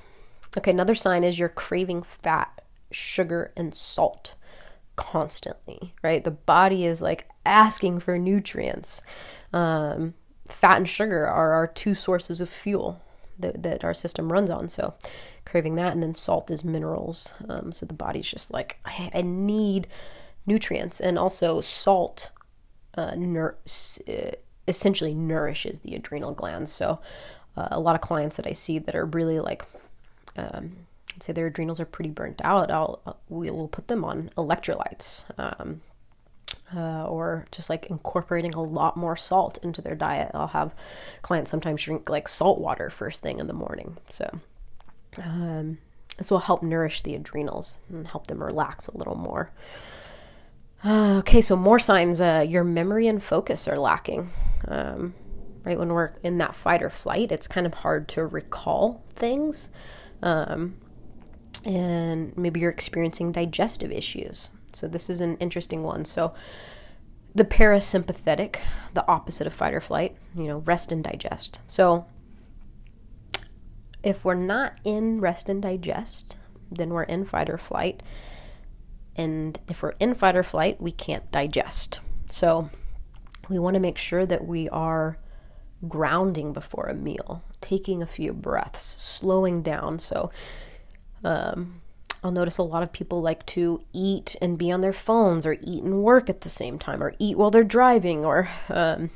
Okay, 0.58 0.72
another 0.72 0.96
sign 0.96 1.24
is 1.24 1.38
you're 1.38 1.50
craving 1.50 2.03
fat 2.03 2.62
sugar 2.91 3.51
and 3.55 3.75
salt 3.75 4.36
constantly, 4.95 5.93
right? 6.03 6.24
The 6.24 6.31
body 6.31 6.86
is 6.86 7.01
like 7.01 7.27
asking 7.45 8.00
for 8.00 8.17
nutrients. 8.17 9.01
Um, 9.53 10.13
fat 10.48 10.77
and 10.77 10.88
sugar 10.88 11.25
are 11.25 11.53
our 11.53 11.67
two 11.67 11.95
sources 11.95 12.41
of 12.41 12.50
fuel 12.50 13.01
that, 13.39 13.63
that 13.63 13.83
our 13.83 13.93
system 13.93 14.31
runs 14.31 14.50
on. 14.50 14.69
So, 14.69 14.93
craving 15.45 15.75
that, 15.75 15.93
and 15.93 16.03
then 16.03 16.15
salt 16.15 16.51
is 16.51 16.63
minerals. 16.63 17.33
Um, 17.50 17.71
so, 17.71 17.86
the 17.86 17.93
body's 17.93 18.27
just 18.27 18.53
like, 18.53 18.77
I, 18.86 19.12
I 19.13 19.21
need 19.21 19.88
nutrients. 20.45 21.00
And 21.00 21.17
also, 21.17 21.62
salt 21.62 22.31
uh, 22.95 23.15
nur- 23.15 23.57
essentially 24.67 25.13
nourishes 25.13 25.79
the 25.79 25.95
adrenal 25.95 26.33
glands. 26.33 26.71
So, 26.71 27.00
uh, 27.57 27.69
a 27.71 27.79
lot 27.79 27.95
of 27.95 28.01
clients 28.01 28.38
that 28.38 28.48
I 28.48 28.53
see 28.53 28.79
that 28.79 28.95
are 28.95 29.05
really 29.05 29.39
like, 29.39 29.63
um, 30.38 30.88
say 31.22 31.34
their 31.34 31.48
adrenals 31.48 31.80
are 31.80 31.86
pretty 31.86 32.10
burnt 32.10 32.42
out, 32.44 32.72
I'll, 32.72 33.20
we 33.30 33.50
will 33.51 33.68
put 33.68 33.88
them 33.88 34.04
on 34.04 34.32
electrolytes. 34.38 35.24
Um, 35.38 35.82
uh, 36.75 37.06
or 37.06 37.46
just 37.51 37.70
like 37.70 37.88
incorporating 37.88 38.54
a 38.54 38.62
lot 38.62 38.96
more 38.96 39.18
salt 39.18 39.60
into 39.62 39.82
their 39.82 39.96
diet. 39.96 40.32
I'll 40.34 40.48
have 40.48 40.74
clients 41.22 41.51
sometimes 41.51 41.84
drink 41.84 42.10
like 42.10 42.28
salt 42.28 42.60
water 42.62 42.90
first 42.90 43.22
thing 43.22 43.40
in 43.40 43.48
the 43.48 43.54
morning. 43.54 43.98
So, 44.10 44.40
um, 45.22 45.80
this 46.18 46.32
will 46.32 46.40
help 46.40 46.63
nourish 46.63 47.01
the 47.01 47.16
adrenals 47.16 47.80
and 47.90 48.08
help 48.08 48.28
them 48.28 48.44
relax 48.44 48.88
a 48.88 48.98
little 48.98 49.16
more. 49.18 49.51
Uh, 50.84 51.18
okay, 51.20 51.42
so 51.42 51.56
more 51.56 51.80
signs 51.80 52.22
uh, 52.22 52.46
your 52.48 52.63
memory 52.63 53.08
and 53.08 53.24
focus 53.24 53.68
are 53.68 53.78
lacking. 53.78 54.30
Um, 54.68 55.13
right 55.63 55.78
when 55.78 55.90
we're 55.90 56.13
in 56.24 56.38
that 56.40 56.56
fight 56.56 56.82
or 56.82 56.90
flight, 56.90 57.32
it's 57.32 57.48
kind 57.48 57.68
of 57.68 57.75
hard 57.75 58.08
to 58.10 58.25
recall 58.25 59.04
things. 59.16 59.70
Um, 60.24 60.75
and 61.63 62.36
maybe 62.38 62.60
you're 62.60 62.72
experiencing 62.72 63.32
digestive 63.32 63.91
issues. 63.91 64.50
So, 64.74 64.88
this 64.88 65.10
is 65.10 65.22
an 65.22 65.38
interesting 65.38 65.84
one. 65.84 66.06
So, 66.06 66.34
the 67.34 67.46
parasympathetic, 67.46 68.60
the 68.94 69.08
opposite 69.08 69.48
of 69.48 69.53
fight 69.53 69.74
or 69.74 69.82
flight, 69.82 70.15
you 70.36 70.44
know, 70.44 70.60
rest 70.60 70.91
and 70.91 71.03
digest. 71.03 71.60
So, 71.68 72.06
if 74.03 74.25
we're 74.25 74.34
not 74.34 74.80
in 74.84 75.22
rest 75.22 75.48
and 75.48 75.62
digest, 75.62 76.38
then 76.72 76.89
we're 76.89 77.03
in 77.03 77.25
fight 77.25 77.50
or 77.50 77.58
flight. 77.58 78.01
And 79.15 79.60
if 79.68 79.84
we're 79.84 79.94
in 80.00 80.15
fight 80.15 80.36
or 80.36 80.44
flight, 80.44 80.82
we 80.82 80.91
can't 80.91 81.30
digest. 81.32 82.00
So, 82.30 82.70
we 83.50 83.60
want 83.60 83.75
to 83.75 83.80
make 83.80 83.98
sure 83.98 84.25
that 84.25 84.46
we 84.46 84.70
are 84.70 85.18
grounding 85.88 86.53
before 86.53 86.86
a 86.86 86.94
meal, 86.94 87.44
taking 87.60 88.01
a 88.01 88.08
few 88.08 88.34
breaths, 88.34 88.84
slowing 88.84 89.62
down. 89.62 90.00
So, 90.00 90.32
um, 91.24 91.82
I'll 92.24 92.32
notice 92.32 92.58
a 92.58 92.63
lot 92.63 92.84
of 92.84 92.94
people 92.94 93.22
like 93.22 93.46
to 93.48 93.84
eat 93.94 94.36
and 94.42 94.58
be 94.58 94.72
on 94.72 94.82
their 94.82 94.94
phones 94.94 95.46
or 95.46 95.58
eat 95.62 95.84
and 95.84 96.04
work 96.04 96.30
at 96.30 96.42
the 96.42 96.50
same 96.50 96.78
time 96.78 97.01
or 97.01 97.16
eat 97.18 97.38
while 97.38 97.50
they're 97.50 97.63
driving 97.63 98.24
or 98.24 98.50
um, 98.70 99.10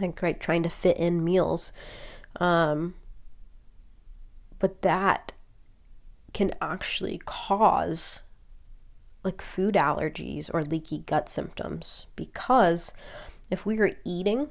like 0.00 0.20
right 0.20 0.38
trying 0.38 0.62
to 0.62 0.68
fit 0.68 0.98
in 0.98 1.24
meals. 1.24 1.72
Um, 2.38 2.94
but 4.58 4.82
that 4.82 5.32
can 6.32 6.52
actually 6.60 7.20
cause 7.24 8.22
like 9.24 9.40
food 9.40 9.74
allergies 9.74 10.50
or 10.52 10.62
leaky 10.62 10.98
gut 10.98 11.28
symptoms 11.28 12.06
because 12.14 12.92
if 13.50 13.64
we 13.64 13.78
are 13.78 13.96
eating 14.04 14.50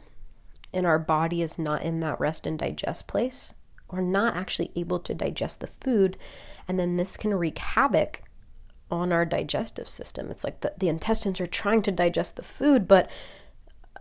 and 0.74 0.86
our 0.86 1.00
body 1.00 1.42
is 1.42 1.60
not 1.60 1.84
in 1.84 2.00
that 2.00 2.20
rest 2.20 2.46
and 2.46 2.60
digest 2.60 3.08
place, 3.08 3.54
we're 3.92 4.02
not 4.02 4.36
actually 4.36 4.72
able 4.76 5.00
to 5.00 5.14
digest 5.14 5.60
the 5.60 5.68
food 5.68 6.18
and 6.68 6.78
then 6.80 6.98
this 6.98 7.18
can 7.18 7.34
wreak 7.34 7.58
havoc 7.58 8.22
on 8.90 9.12
our 9.12 9.26
digestive 9.26 9.90
system. 9.90 10.32
It's 10.32 10.44
like 10.44 10.62
the, 10.62 10.74
the 10.78 10.88
intestines 10.88 11.42
are 11.42 11.48
trying 11.48 11.82
to 11.84 11.92
digest 11.92 12.36
the 12.36 12.44
food, 12.44 12.88
but 12.88 13.10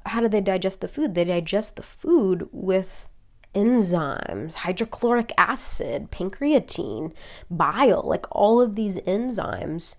how 0.06 0.20
do 0.20 0.28
they 0.28 0.40
digest 0.40 0.80
the 0.80 0.88
food? 0.88 1.14
They 1.14 1.24
digest 1.24 1.76
the 1.76 1.82
food 1.82 2.48
with 2.52 3.08
enzymes, 3.54 4.54
hydrochloric 4.54 5.32
acid, 5.38 6.10
pancreatin, 6.10 7.12
bile. 7.50 8.02
Like 8.04 8.26
all 8.30 8.60
of 8.60 8.76
these 8.76 8.98
enzymes 9.00 9.96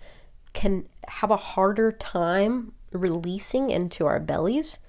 can 0.53 0.87
have 1.07 1.31
a 1.31 1.37
harder 1.37 1.91
time 1.91 2.73
releasing 2.91 3.69
into 3.69 4.05
our 4.05 4.19
bellies, 4.19 4.79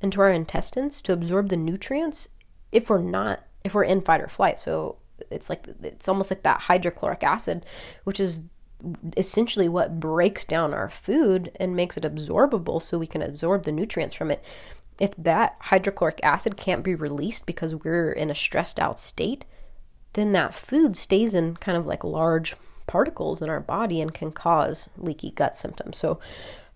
into 0.00 0.20
our 0.20 0.32
intestines 0.32 1.00
to 1.02 1.12
absorb 1.12 1.48
the 1.48 1.56
nutrients 1.56 2.28
if 2.72 2.88
we're 2.88 3.02
not, 3.02 3.44
if 3.64 3.74
we're 3.74 3.84
in 3.84 4.00
fight 4.00 4.20
or 4.20 4.28
flight. 4.28 4.58
So 4.58 4.96
it's 5.30 5.50
like 5.50 5.66
it's 5.82 6.08
almost 6.08 6.30
like 6.30 6.42
that 6.42 6.62
hydrochloric 6.62 7.22
acid, 7.22 7.64
which 8.04 8.20
is 8.20 8.42
essentially 9.16 9.68
what 9.68 10.00
breaks 10.00 10.44
down 10.44 10.72
our 10.72 10.88
food 10.88 11.52
and 11.60 11.76
makes 11.76 11.96
it 11.96 12.04
absorbable 12.04 12.82
so 12.82 12.98
we 12.98 13.06
can 13.06 13.22
absorb 13.22 13.64
the 13.64 13.72
nutrients 13.72 14.14
from 14.14 14.30
it. 14.30 14.42
If 14.98 15.14
that 15.16 15.56
hydrochloric 15.60 16.20
acid 16.22 16.56
can't 16.56 16.84
be 16.84 16.94
released 16.94 17.46
because 17.46 17.74
we're 17.74 18.12
in 18.12 18.30
a 18.30 18.34
stressed 18.34 18.78
out 18.78 18.98
state, 18.98 19.44
then 20.14 20.32
that 20.32 20.54
food 20.54 20.96
stays 20.96 21.34
in 21.34 21.56
kind 21.56 21.76
of 21.76 21.86
like 21.86 22.04
large 22.04 22.54
particles 22.86 23.40
in 23.40 23.48
our 23.48 23.60
body 23.60 24.00
and 24.00 24.12
can 24.12 24.32
cause 24.32 24.90
leaky 24.96 25.30
gut 25.30 25.54
symptoms. 25.54 25.96
So, 25.98 26.18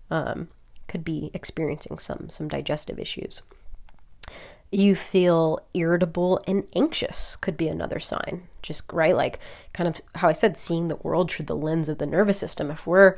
um, 0.09 0.49
could 0.87 1.03
be 1.03 1.31
experiencing 1.33 1.97
some 1.97 2.29
some 2.29 2.47
digestive 2.47 2.99
issues. 2.99 3.41
You 4.75 4.93
feel 4.93 5.59
irritable 5.73 6.43
and 6.45 6.67
anxious 6.75 7.37
could 7.37 7.55
be 7.55 7.69
another 7.69 8.01
sign. 8.01 8.49
Just 8.61 8.91
right, 8.91 9.15
like 9.15 9.39
kind 9.73 9.87
of 9.87 10.01
how 10.15 10.27
I 10.27 10.33
said, 10.33 10.57
seeing 10.57 10.89
the 10.89 10.97
world 10.97 11.31
through 11.31 11.45
the 11.45 11.55
lens 11.55 11.87
of 11.87 11.97
the 11.97 12.05
nervous 12.05 12.37
system. 12.37 12.69
If 12.69 12.85
we're 12.85 13.17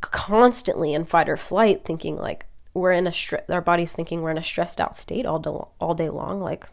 constantly 0.00 0.94
in 0.94 1.04
fight 1.04 1.28
or 1.28 1.36
flight, 1.36 1.84
thinking 1.84 2.16
like 2.16 2.46
we're 2.74 2.90
in 2.90 3.06
a 3.06 3.12
stress, 3.12 3.48
our 3.48 3.60
body's 3.60 3.94
thinking 3.94 4.20
we're 4.20 4.32
in 4.32 4.38
a 4.38 4.42
stressed 4.42 4.80
out 4.80 4.96
state 4.96 5.26
all 5.26 5.38
day, 5.38 5.50
all 5.78 5.94
day 5.94 6.10
long, 6.10 6.40
like 6.40 6.66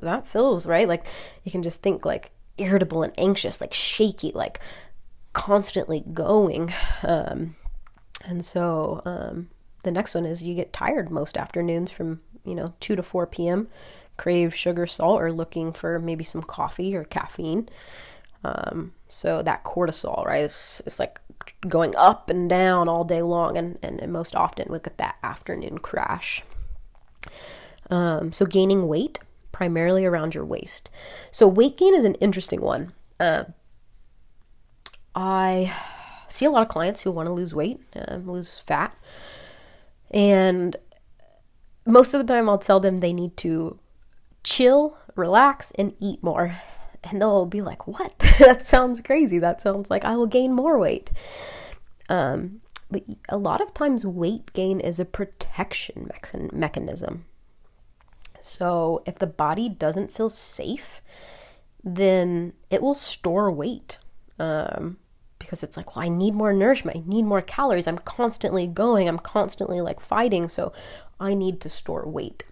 that 0.00 0.28
feels 0.28 0.64
right. 0.64 0.86
Like 0.86 1.04
you 1.42 1.50
can 1.50 1.64
just 1.64 1.82
think 1.82 2.04
like 2.04 2.30
irritable 2.58 3.02
and 3.02 3.12
anxious, 3.18 3.60
like 3.60 3.74
shaky, 3.74 4.30
like 4.36 4.60
constantly 5.32 6.04
going. 6.12 6.72
Um, 7.02 7.56
and 8.24 8.44
so 8.44 9.02
um, 9.04 9.50
the 9.82 9.90
next 9.90 10.14
one 10.14 10.26
is 10.26 10.44
you 10.44 10.54
get 10.54 10.72
tired 10.72 11.10
most 11.10 11.36
afternoons 11.36 11.90
from, 11.90 12.20
you 12.44 12.54
know, 12.54 12.74
2 12.80 12.96
to 12.96 13.02
4 13.02 13.26
p.m., 13.26 13.68
crave 14.16 14.54
sugar, 14.54 14.86
salt, 14.86 15.20
or 15.20 15.32
looking 15.32 15.72
for 15.72 15.98
maybe 15.98 16.24
some 16.24 16.42
coffee 16.42 16.94
or 16.94 17.04
caffeine. 17.04 17.68
Um, 18.44 18.92
so 19.08 19.42
that 19.42 19.64
cortisol, 19.64 20.24
right, 20.26 20.44
is, 20.44 20.82
like 20.98 21.20
going 21.68 21.94
up 21.96 22.28
and 22.28 22.48
down 22.48 22.88
all 22.88 23.04
day 23.04 23.22
long, 23.22 23.56
and, 23.56 23.78
and, 23.82 24.00
and 24.00 24.12
most 24.12 24.36
often 24.36 24.70
we 24.70 24.78
get 24.78 24.98
that 24.98 25.16
afternoon 25.22 25.78
crash. 25.78 26.42
Um, 27.90 28.32
so 28.32 28.46
gaining 28.46 28.86
weight, 28.86 29.18
primarily 29.52 30.04
around 30.04 30.34
your 30.34 30.44
waist. 30.44 30.90
So 31.30 31.48
weight 31.48 31.76
gain 31.76 31.94
is 31.94 32.04
an 32.04 32.14
interesting 32.16 32.60
one. 32.60 32.92
Uh, 33.18 33.44
I 35.14 35.72
see 36.28 36.44
a 36.44 36.50
lot 36.50 36.62
of 36.62 36.68
clients 36.68 37.02
who 37.02 37.12
want 37.12 37.28
to 37.28 37.32
lose 37.32 37.54
weight, 37.54 37.80
uh, 37.94 38.16
lose 38.16 38.58
fat, 38.58 38.94
and 40.10 40.76
most 41.86 42.14
of 42.14 42.24
the 42.24 42.32
time 42.32 42.48
I'll 42.48 42.58
tell 42.58 42.80
them 42.80 42.98
they 42.98 43.12
need 43.12 43.36
to 43.38 43.78
chill, 44.42 44.96
relax, 45.14 45.72
and 45.72 45.94
eat 46.00 46.22
more. 46.22 46.56
And 47.02 47.20
they'll 47.20 47.46
be 47.46 47.60
like, 47.60 47.86
What? 47.86 48.18
that 48.38 48.66
sounds 48.66 49.00
crazy. 49.00 49.38
That 49.38 49.60
sounds 49.60 49.90
like 49.90 50.04
I 50.04 50.16
will 50.16 50.26
gain 50.26 50.52
more 50.52 50.78
weight. 50.78 51.10
Um, 52.08 52.60
but 52.90 53.02
a 53.28 53.36
lot 53.36 53.60
of 53.60 53.74
times, 53.74 54.06
weight 54.06 54.52
gain 54.52 54.80
is 54.80 55.00
a 55.00 55.04
protection 55.04 56.10
mechanism. 56.52 57.24
So 58.40 59.02
if 59.06 59.18
the 59.18 59.26
body 59.26 59.68
doesn't 59.68 60.12
feel 60.12 60.28
safe, 60.28 61.00
then 61.82 62.52
it 62.70 62.82
will 62.82 62.94
store 62.94 63.50
weight. 63.50 63.98
Um, 64.38 64.98
because 65.38 65.62
it's 65.62 65.76
like, 65.76 65.94
well, 65.94 66.04
I 66.04 66.08
need 66.08 66.34
more 66.34 66.52
nourishment. 66.52 66.96
I 66.96 67.02
need 67.06 67.24
more 67.24 67.42
calories. 67.42 67.86
I'm 67.86 67.98
constantly 67.98 68.66
going. 68.66 69.08
I'm 69.08 69.18
constantly 69.18 69.80
like 69.80 70.00
fighting. 70.00 70.48
So 70.48 70.72
I 71.18 71.34
need 71.34 71.60
to 71.62 71.68
store 71.68 72.06
weight 72.06 72.44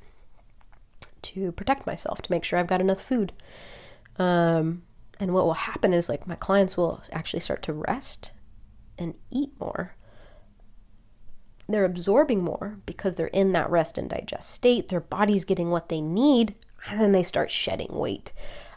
to 1.23 1.52
protect 1.52 1.87
myself, 1.87 2.21
to 2.23 2.31
make 2.31 2.45
sure 2.45 2.59
I've 2.59 2.66
got 2.66 2.81
enough 2.81 3.02
food. 3.02 3.33
Um, 4.19 4.83
and 5.19 5.33
what 5.33 5.45
will 5.45 5.54
happen 5.54 5.92
is 5.92 6.09
like 6.09 6.26
my 6.26 6.35
clients 6.35 6.76
will 6.76 7.02
actually 7.12 7.40
start 7.40 7.62
to 7.62 7.73
rest 7.73 8.33
and 8.99 9.14
eat 9.31 9.50
more. 9.61 9.95
They're 11.69 11.85
absorbing 11.85 12.42
more 12.42 12.78
because 12.87 13.16
they're 13.16 13.28
in 13.28 13.52
that 13.52 13.71
rest 13.71 13.97
and 13.97 14.11
digest 14.11 14.50
state. 14.50 14.88
Their 14.88 15.00
body's 15.00 15.45
getting 15.45 15.71
what 15.71 15.88
they 15.88 16.00
need, 16.00 16.54
and 16.88 17.00
then 17.00 17.12
they 17.12 17.23
start 17.23 17.50
shedding 17.50 17.92
weight. 17.92 18.33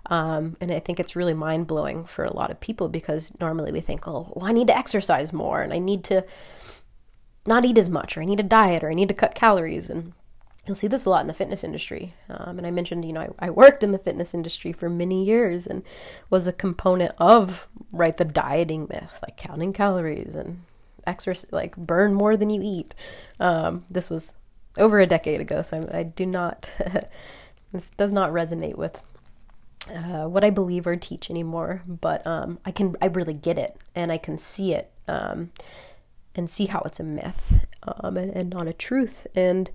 Um, 0.08 0.56
and 0.62 0.72
I 0.72 0.80
think 0.80 1.00
it's 1.00 1.15
really 1.15 1.34
mind 1.34 1.68
blowing 1.68 2.06
for 2.06 2.24
a 2.24 2.34
lot 2.34 2.51
of 2.51 2.60
people 2.60 2.89
because 2.89 3.34
normally 3.39 3.72
we 3.72 3.82
think, 3.82 4.08
oh, 4.08 4.32
well, 4.36 4.48
I 4.48 4.51
need 4.51 4.68
to 4.68 4.77
exercise 4.77 5.34
more 5.34 5.62
and 5.62 5.74
I 5.74 5.80
need 5.80 6.04
to 6.06 6.24
not 7.46 7.66
eat 7.66 7.78
as 7.78 7.90
much 7.90 8.18
or 8.18 8.22
I 8.22 8.25
need 8.25 8.40
a 8.40 8.44
diet 8.44 8.84
or 8.84 8.90
I 8.90 8.94
need 8.94 9.08
to 9.10 9.14
cut 9.14 9.36
calories. 9.36 9.90
And 9.90 10.14
you'll 10.66 10.75
see 10.75 10.88
this 10.88 11.05
a 11.05 11.10
lot 11.10 11.22
in 11.22 11.27
the 11.27 11.34
fitness 11.34 11.64
industry. 11.64 12.14
Um, 12.29 12.58
and 12.58 12.66
I 12.66 12.72
mentioned, 12.72 13.05
you 13.05 13.14
know, 13.14 13.34
I, 13.40 13.48
I, 13.48 13.50
worked 13.50 13.84
in 13.84 13.92
the 13.92 14.00
fitness 14.00 14.34
industry 14.34 14.72
for 14.72 14.90
many 14.90 15.24
years 15.24 15.68
and 15.68 15.84
was 16.29 16.48
a 16.48 16.53
component 16.53 17.14
of, 17.18 17.68
right, 17.92 18.18
the 18.18 18.25
dieting 18.25 18.88
myth, 18.90 19.20
like 19.22 19.38
counting 19.38 19.74
calories 19.74 20.36
and 20.36 20.64
exercise, 21.05 21.51
like 21.51 21.75
burn 21.75 22.14
more 22.14 22.36
than 22.36 22.50
you 22.50 22.62
eat. 22.64 22.96
Um, 23.40 23.86
this 23.90 24.10
was 24.10 24.34
over 24.77 25.00
a 25.00 25.08
decade 25.08 25.40
ago, 25.40 25.62
so 25.62 25.88
I, 25.92 26.00
I 26.00 26.03
do 26.03 26.25
not, 26.25 26.74
this 27.72 27.92
does 27.92 28.12
not 28.12 28.31
resonate 28.31 28.75
with 28.75 29.01
uh, 29.94 30.25
what 30.25 30.44
I 30.44 30.50
believe 30.50 30.88
or 30.88 30.96
teach 30.96 31.29
anymore, 31.29 31.84
but 31.86 32.25
um, 32.25 32.60
I 32.66 32.72
can 32.72 32.96
I 33.01 33.05
really 33.08 33.34
get 33.34 33.58
it 33.58 33.77
and 33.94 34.12
I 34.12 34.18
can 34.18 34.38
see 34.38 34.74
it 34.74 34.92
um, 35.08 35.51
and 36.35 36.50
see 36.50 36.65
how 36.65 36.81
it's 36.85 37.00
a 37.00 37.03
myth 37.03 37.65
um, 37.83 38.17
and, 38.17 38.31
and, 38.31 38.50
not 38.50 38.67
a 38.67 38.74
truth. 38.74 39.25
And 39.35 39.71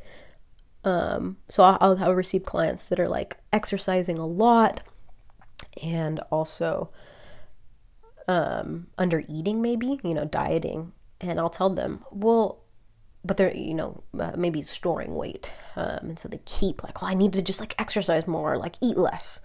um, 0.85 1.39
so 1.49 1.63
I'll, 1.65 2.03
I'll 2.03 2.15
receive 2.15 2.45
clients 2.45 2.89
that 2.89 3.01
are 3.01 3.09
like 3.09 3.39
exercising 3.53 4.19
a 4.19 4.27
lot 4.27 4.83
and 5.83 6.21
also 6.31 6.91
um, 8.29 8.87
under 8.97 9.25
eating, 9.29 9.61
maybe 9.61 9.99
you 10.05 10.15
know 10.15 10.25
dieting, 10.25 10.93
and 11.21 11.41
I'll 11.41 11.51
tell 11.51 11.71
them, 11.71 12.05
well, 12.11 12.61
but 13.25 13.37
they're 13.37 13.55
you 13.55 13.75
know 13.75 14.05
uh, 14.19 14.33
maybe 14.37 14.63
storing 14.63 15.15
weight, 15.17 15.53
um, 15.75 15.99
and 16.03 16.19
so 16.19 16.29
they 16.29 16.41
keep 16.45 16.85
like, 16.85 17.03
well, 17.03 17.11
I 17.11 17.15
need 17.15 17.33
to 17.33 17.43
just 17.43 17.61
like 17.61 17.75
exercise 17.79 18.27
more, 18.29 18.57
like 18.57 18.77
eat 18.81 18.97
less. 18.97 19.41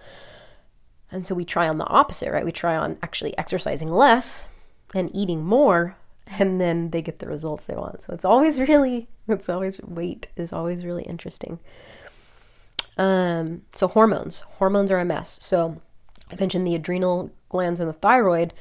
And 1.11 1.25
so 1.25 1.33
we 1.33 1.45
try 1.45 1.67
on 1.67 1.77
the 1.77 1.85
opposite, 1.85 2.31
right? 2.31 2.45
We 2.45 2.51
try 2.51 2.75
on 2.75 2.97
actually 3.01 3.37
exercising 3.37 3.89
less 3.89 4.47
and 4.93 5.09
eating 5.15 5.43
more, 5.43 5.97
and 6.27 6.59
then 6.59 6.91
they 6.91 7.01
get 7.01 7.19
the 7.19 7.27
results 7.27 7.65
they 7.65 7.75
want. 7.75 8.01
So 8.03 8.13
it's 8.13 8.25
always 8.25 8.59
really, 8.59 9.07
it's 9.27 9.49
always, 9.49 9.81
weight 9.81 10.27
is 10.35 10.51
always 10.51 10.83
really 10.83 11.03
interesting. 11.03 11.59
Um, 12.97 13.63
so 13.73 13.87
hormones, 13.87 14.39
hormones 14.57 14.91
are 14.91 14.99
a 14.99 15.05
mess. 15.05 15.39
So 15.41 15.81
I 16.31 16.35
mentioned 16.39 16.65
the 16.65 16.75
adrenal 16.75 17.29
glands 17.49 17.79
and 17.79 17.89
the 17.89 17.93
thyroid. 17.93 18.53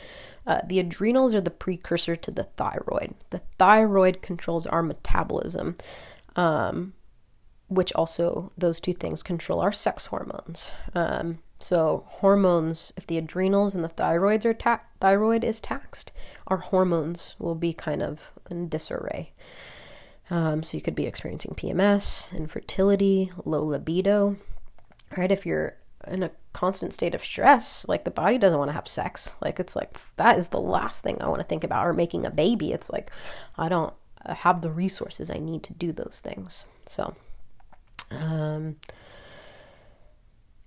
Uh, 0.47 0.61
the 0.67 0.79
adrenals 0.79 1.35
are 1.35 1.41
the 1.41 1.51
precursor 1.51 2.17
to 2.17 2.31
the 2.31 2.45
thyroid. 2.45 3.15
The 3.31 3.41
thyroid 3.59 4.21
controls 4.21 4.67
our 4.67 4.83
metabolism, 4.83 5.77
um, 6.37 6.93
which 7.69 7.93
also, 7.95 8.53
those 8.59 8.79
two 8.79 8.93
things 8.93 9.23
control 9.23 9.61
our 9.61 9.73
sex 9.73 10.07
hormones. 10.07 10.73
Um, 10.95 11.39
so 11.65 12.05
hormones, 12.07 12.93
if 12.95 13.07
the 13.07 13.17
adrenals 13.17 13.75
and 13.75 13.83
the 13.83 13.89
thyroids 13.89 14.45
are 14.45 14.53
ta- 14.53 14.83
thyroid 15.01 15.43
is 15.43 15.63
taxed, 15.63 16.13
our 16.47 16.59
hormones 16.59 17.37
will 17.39 17.55
be 17.55 17.73
kind 17.73 18.03
of 18.03 18.31
in 18.51 18.69
disarray. 18.69 19.33
Um, 20.29 20.63
so 20.63 20.77
you 20.77 20.83
could 20.83 20.95
be 20.95 21.07
experiencing 21.07 21.55
PMS, 21.55 22.37
infertility, 22.37 23.33
low 23.47 23.65
libido. 23.65 24.37
Right? 25.17 25.33
If 25.33 25.47
you're 25.47 25.77
in 26.07 26.23
a 26.23 26.33
constant 26.53 26.93
state 26.93 27.15
of 27.15 27.25
stress, 27.25 27.89
like 27.89 28.05
the 28.05 28.11
body 28.11 28.37
doesn't 28.37 28.59
want 28.59 28.69
to 28.69 28.75
have 28.75 28.87
sex. 28.87 29.35
Like 29.41 29.59
it's 29.59 29.75
like 29.75 29.99
that 30.17 30.37
is 30.37 30.49
the 30.49 30.61
last 30.61 31.03
thing 31.03 31.17
I 31.23 31.29
want 31.29 31.41
to 31.41 31.49
think 31.49 31.65
about. 31.65 31.87
Or 31.87 31.95
making 31.95 32.27
a 32.27 32.31
baby. 32.31 32.73
It's 32.73 32.91
like 32.91 33.11
I 33.57 33.71
don't 33.71 33.95
have 34.27 34.61
the 34.61 34.71
resources 34.71 35.31
I 35.31 35.39
need 35.39 35.63
to 35.63 35.73
do 35.73 35.93
those 35.93 36.21
things. 36.23 36.67
So. 36.87 37.15
Um, 38.11 38.77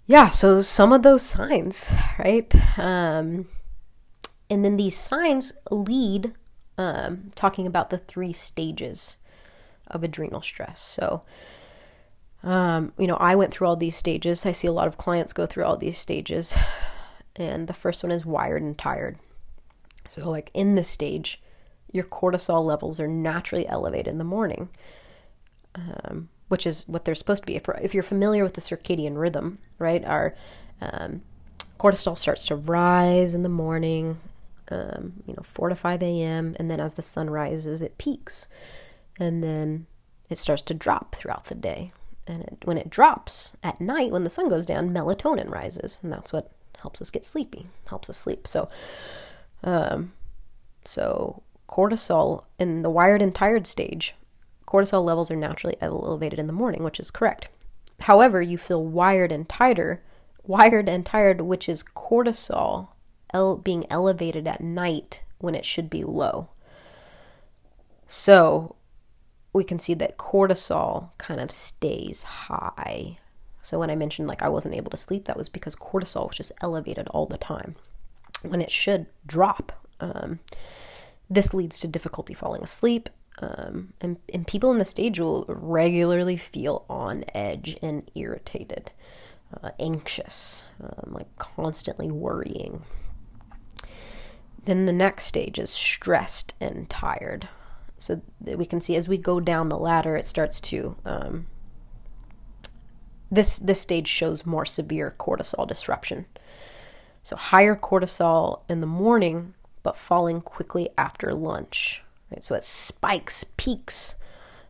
yeah, 0.08 0.30
so 0.30 0.62
some 0.62 0.94
of 0.94 1.04
those 1.04 1.22
signs, 1.22 1.94
right? 2.18 2.54
Um, 2.80 3.46
and 4.50 4.64
then 4.64 4.78
these 4.78 4.98
signs 4.98 5.54
lead 5.70 6.34
um, 6.78 7.32
talking 7.36 7.68
about 7.68 7.90
the 7.90 7.98
three 7.98 8.32
stages 8.32 9.18
of 9.88 10.04
adrenal 10.04 10.42
stress. 10.42 10.80
So, 10.80 11.24
um, 12.42 12.94
you 12.98 13.08
know, 13.08 13.18
I 13.18 13.36
went 13.36 13.54
through 13.54 13.68
all 13.68 13.76
these 13.76 13.98
stages. 13.98 14.46
I 14.46 14.54
see 14.54 14.68
a 14.68 14.72
lot 14.72 14.88
of 14.88 14.98
clients 14.98 15.34
go 15.34 15.46
through 15.46 15.66
all 15.66 15.78
these 15.78 16.00
stages. 16.00 16.56
And 17.36 17.68
the 17.68 17.74
first 17.74 18.02
one 18.02 18.12
is 18.12 18.26
wired 18.26 18.64
and 18.64 18.78
tired. 18.78 19.18
So, 20.08 20.30
like 20.30 20.50
in 20.54 20.76
this 20.76 20.88
stage, 20.88 21.42
your 21.92 22.06
cortisol 22.06 22.66
levels 22.66 23.00
are 23.00 23.08
naturally 23.08 23.68
elevated 23.68 24.08
in 24.08 24.18
the 24.18 24.24
morning. 24.24 24.70
Um, 25.76 26.30
which 26.48 26.66
is 26.66 26.88
what 26.88 27.06
they're 27.06 27.16
supposed 27.16 27.44
to 27.44 27.48
be. 27.48 27.56
If, 27.56 27.68
if 27.82 27.94
you're 27.94 28.04
familiar 28.04 28.44
with 28.44 28.54
the 28.54 28.62
circadian 28.62 29.18
rhythm, 29.18 29.60
right, 29.80 30.04
our 30.06 30.36
um, 30.82 31.22
cortisol 31.80 32.18
starts 32.18 32.46
to 32.48 32.56
rise 32.56 33.36
in 33.36 33.44
the 33.44 33.50
morning, 33.50 34.20
um, 34.70 35.24
you 35.26 35.34
know, 35.34 35.44
4 35.44 35.70
to 35.70 35.76
5 35.76 36.04
a.m., 36.04 36.56
and 36.60 36.70
then 36.70 36.80
as 36.80 36.96
the 36.96 37.02
sun 37.02 37.30
rises, 37.30 37.82
it 37.82 37.98
peaks. 37.98 38.48
And 39.20 39.44
then 39.44 39.88
it 40.30 40.38
starts 40.38 40.62
to 40.64 40.74
drop 40.74 41.16
throughout 41.16 41.46
the 41.46 41.56
day. 41.56 41.92
And 42.26 42.44
it, 42.44 42.58
when 42.66 42.78
it 42.78 42.90
drops 42.90 43.56
at 43.64 43.82
night, 43.82 44.12
when 44.12 44.24
the 44.24 44.30
sun 44.30 44.50
goes 44.50 44.66
down, 44.66 44.94
melatonin 44.94 45.50
rises, 45.50 46.00
and 46.04 46.12
that's 46.12 46.34
what 46.34 46.52
helps 46.82 47.02
us 47.02 47.10
get 47.10 47.26
sleepy, 47.26 47.68
helps 47.88 48.10
us 48.10 48.18
sleep. 48.18 48.48
So, 48.48 48.70
um, 49.64 50.14
so 50.86 51.42
cortisol 51.68 52.44
in 52.60 52.82
the 52.82 52.90
wired 52.90 53.22
and 53.22 53.34
tired 53.34 53.68
stage 53.68 54.16
cortisol 54.68 55.04
levels 55.04 55.32
are 55.32 55.36
naturally 55.36 55.78
elevated 55.82 56.38
in 56.38 56.48
the 56.48 56.54
morning, 56.54 56.84
which 56.84 57.00
is 57.00 57.10
correct. 57.10 57.48
However, 58.02 58.42
you 58.42 58.58
feel 58.58 58.86
wired 58.86 59.32
and 59.32 59.48
tighter, 59.48 60.04
wired 60.44 60.88
and 60.88 61.06
tired, 61.06 61.42
which 61.42 61.68
is 61.68 61.84
cortisol 61.84 62.90
ele- 63.34 63.58
being 63.58 63.86
elevated 63.90 64.48
at 64.48 64.62
night 64.62 65.24
when 65.40 65.56
it 65.56 65.66
should 65.66 65.90
be 65.90 66.04
low. 66.04 66.50
So 68.08 68.76
we 69.54 69.64
can 69.64 69.80
see 69.80 69.94
that 69.96 70.18
cortisol 70.18 71.10
kind 71.18 71.40
of 71.40 71.52
stays 71.52 72.24
high. 72.24 73.18
So 73.62 73.80
when 73.80 73.90
I 73.90 73.96
mentioned 73.96 74.28
like 74.28 74.42
I 74.42 74.50
wasn't 74.50 74.76
able 74.76 74.92
to 74.92 74.98
sleep, 74.98 75.26
that 75.26 75.38
was 75.38 75.50
because 75.50 75.76
cortisol 75.76 76.28
was 76.28 76.38
just 76.38 76.52
elevated 76.62 77.08
all 77.10 77.26
the 77.26 77.38
time 77.38 77.76
when 78.44 78.62
it 78.62 78.72
should 78.72 79.08
drop. 79.26 79.72
Um, 80.00 80.40
this 81.30 81.54
leads 81.54 81.80
to 81.80 81.88
difficulty 81.88 82.34
falling 82.34 82.64
asleep. 82.64 83.10
Um, 83.40 83.94
and, 84.02 84.18
and 84.34 84.48
people 84.48 84.72
in 84.72 84.80
the 84.80 84.86
stage 84.86 85.20
will 85.20 85.46
regularly 85.48 86.38
feel 86.38 86.86
on 86.90 87.24
edge 87.36 87.78
and 87.82 88.10
irritated, 88.16 88.92
uh, 89.62 89.72
anxious, 89.80 90.66
um, 90.82 91.14
like 91.14 91.38
constantly 91.38 92.10
worrying. 92.10 92.84
Then 94.66 94.86
the 94.86 94.94
next 94.94 95.26
stage 95.26 95.60
is 95.60 95.70
stressed 95.70 96.54
and 96.60 96.90
tired. 96.90 97.48
So 97.98 98.22
we 98.42 98.66
can 98.66 98.82
see 98.82 98.96
as 98.96 99.08
we 99.08 99.18
go 99.18 99.40
down 99.40 99.70
the 99.70 99.78
ladder, 99.78 100.16
it 100.16 100.26
starts 100.26 100.60
to. 100.62 100.96
Um, 101.06 101.48
this 103.32 103.60
this 103.60 103.82
stage 103.82 104.08
shows 104.08 104.46
more 104.46 104.66
severe 104.66 105.14
cortisol 105.18 105.68
disruption. 105.68 106.26
So 107.24 107.36
higher 107.36 107.76
cortisol 107.76 108.62
in 108.70 108.82
the 108.82 108.88
morning, 108.88 109.54
but 109.84 109.98
falling 109.98 110.42
quickly 110.42 110.90
after 110.98 111.34
lunch. 111.34 112.04
Right? 112.32 112.44
So 112.44 112.56
it 112.56 112.64
spikes, 112.64 113.44
peaks, 113.56 114.16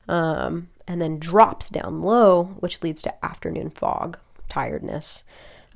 um, 0.08 0.70
and 0.88 1.02
then 1.02 1.20
drops 1.20 1.70
down 1.70 2.02
low, 2.02 2.56
which 2.60 2.82
leads 2.84 3.02
to 3.04 3.26
afternoon 3.26 3.70
fog, 3.70 4.18
tiredness, 4.48 5.24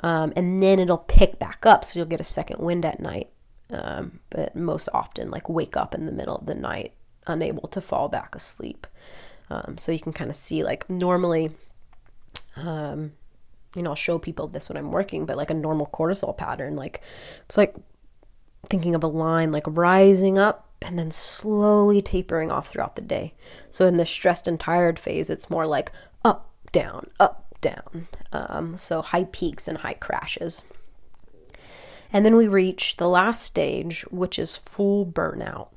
um, 0.02 0.32
and 0.36 0.62
then 0.62 0.80
it'll 0.80 0.98
pick 0.98 1.38
back 1.39 1.65
up. 1.65 1.84
So 1.84 2.00
you'll 2.00 2.08
get 2.08 2.22
a 2.22 2.26
second 2.26 2.60
wind 2.60 2.86
at 2.86 3.00
night, 3.00 3.30
um, 3.70 4.20
but 4.30 4.56
most 4.56 4.89
often, 4.94 5.30
like 5.30 5.50
wake 5.50 5.76
up 5.76 5.94
in 5.94 6.06
the 6.06 6.12
middle 6.12 6.38
of 6.38 6.46
the 6.46 6.56
night 6.56 6.94
unable 7.28 7.67
to 7.70 7.82
fall 7.82 8.10
back 8.10 8.36
asleep. 8.36 8.88
Um, 9.50 9.78
so 9.78 9.91
you 9.91 10.00
can 10.00 10.13
kind 10.13 10.30
of 10.30 10.36
see, 10.36 10.63
like, 10.63 10.89
normally, 10.89 11.52
um, 12.56 13.12
you 13.76 13.82
know, 13.82 13.91
I'll 13.91 13.96
show 13.96 14.17
people 14.17 14.48
this 14.48 14.70
when 14.70 14.78
I'm 14.78 14.91
working, 14.91 15.26
but 15.26 15.38
like 15.38 15.50
a 15.50 15.54
normal 15.54 15.88
cortisol 15.88 16.36
pattern, 16.36 16.76
like, 16.76 17.02
it's 17.46 17.58
like 17.58 17.76
thinking 18.67 18.96
of 18.96 19.04
a 19.04 19.08
line 19.08 19.52
like 19.52 19.65
rising 19.67 20.38
up 20.38 20.71
and 20.82 20.98
then 20.98 21.12
slowly 21.12 22.02
tapering 22.02 22.52
off 22.52 22.70
throughout 22.70 22.96
the 22.96 23.02
day. 23.02 23.34
So 23.70 23.86
in 23.86 23.96
the 23.96 24.06
stressed 24.06 24.48
and 24.48 24.60
tired 24.60 24.98
phase, 24.98 25.30
it's 25.30 25.50
more 25.50 25.67
like 25.67 25.91
up, 26.26 26.50
down, 26.72 27.10
up, 27.20 27.56
down. 27.62 28.08
Um, 28.32 28.78
so 28.78 29.02
high 29.02 29.26
peaks 29.26 29.67
and 29.67 29.80
high 29.80 29.94
crashes. 29.94 30.63
And 32.12 32.26
then 32.26 32.36
we 32.36 32.48
reach 32.48 32.98
the 32.98 33.08
last 33.08 33.44
stage, 33.44 34.02
which 34.12 34.38
is 34.38 34.58
full 34.58 35.06
burnout. 35.06 35.70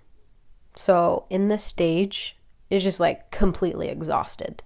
So 0.74 1.26
in 1.30 1.48
this 1.48 1.62
stage, 1.62 2.36
it's 2.70 2.82
just 2.82 2.98
like 2.98 3.30
completely 3.30 3.88
exhausted 3.88 4.62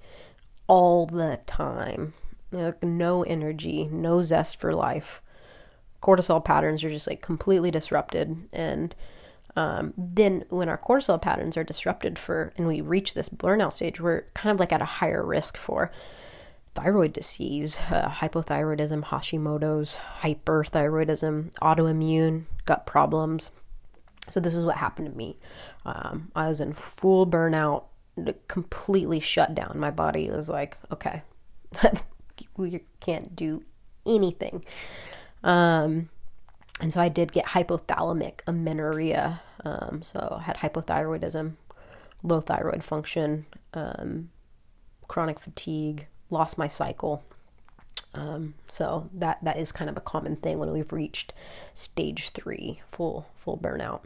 all 0.67 1.07
the 1.07 1.41
time. 1.47 2.15
Like 2.51 2.83
no 2.83 3.23
energy, 3.25 3.89
no 3.91 4.23
zest 4.23 4.59
for 4.59 4.73
life. 4.73 5.21
Cortisol 6.01 6.43
patterns 6.43 6.85
are 6.85 6.91
just 6.91 7.09
like 7.09 7.21
completely 7.21 7.71
disrupted. 7.71 8.49
And 8.53 8.95
um, 9.59 9.93
then 9.97 10.45
when 10.51 10.69
our 10.69 10.79
cortisol 10.79 11.21
patterns 11.21 11.57
are 11.57 11.65
disrupted 11.65 12.17
for 12.17 12.53
and 12.57 12.69
we 12.69 12.81
reach 12.81 13.15
this 13.15 13.29
burnout 13.29 13.73
stage, 13.73 14.01
we're 14.01 14.23
kind 14.33 14.53
of 14.53 14.61
like 14.61 14.73
at 14.73 14.81
a 14.81 14.85
higher 14.85 15.27
risk 15.27 15.57
for 15.57 15.91
thyroid 16.77 17.13
disease, 17.13 17.81
uh, 17.91 18.09
hypothyroidism, 18.09 19.03
Hashimoto's, 19.07 19.99
hyperthyroidism, 20.21 21.53
autoimmune, 21.55 22.45
gut 22.67 22.87
problems. 22.87 23.51
So 24.31 24.39
this 24.39 24.55
is 24.55 24.65
what 24.65 24.77
happened 24.77 25.11
to 25.11 25.17
me. 25.17 25.41
Um, 25.85 26.31
I 26.37 26.47
was 26.47 26.61
in 26.61 26.73
full 26.73 27.27
burnout, 27.27 27.87
completely 28.47 29.19
shut 29.19 29.57
down. 29.57 29.73
My 29.81 29.91
body 29.91 30.31
was 30.31 30.49
like, 30.49 30.79
okay, 30.93 31.23
we 32.57 32.83
can't 33.01 33.35
do 33.35 33.65
anything. 34.07 34.65
Um, 35.43 36.11
and 36.81 36.93
so 36.93 37.01
I 37.01 37.09
did 37.09 37.33
get 37.33 37.47
hypothalamic 37.47 38.43
amenorrhea. 38.47 39.41
Um, 39.65 40.03
so 40.03 40.39
I 40.41 40.43
had 40.43 40.59
hypothyroidism, 40.59 41.55
low 42.23 42.41
thyroid 42.41 42.85
function, 42.85 43.47
um, 43.75 44.31
chronic 45.09 45.41
fatigue, 45.41 46.07
lost 46.31 46.59
my 46.59 46.67
cycle. 46.67 47.25
Um, 48.15 48.55
so 48.69 49.11
that 49.13 49.39
that 49.43 49.59
is 49.59 49.71
kind 49.71 49.91
of 49.91 49.97
a 49.97 50.01
common 50.01 50.37
thing 50.37 50.59
when 50.59 50.73
we've 50.73 50.93
reached 50.93 51.33
stage 51.75 52.31
three, 52.31 52.81
full 52.89 53.29
full 53.35 53.59
burnout. 53.59 54.01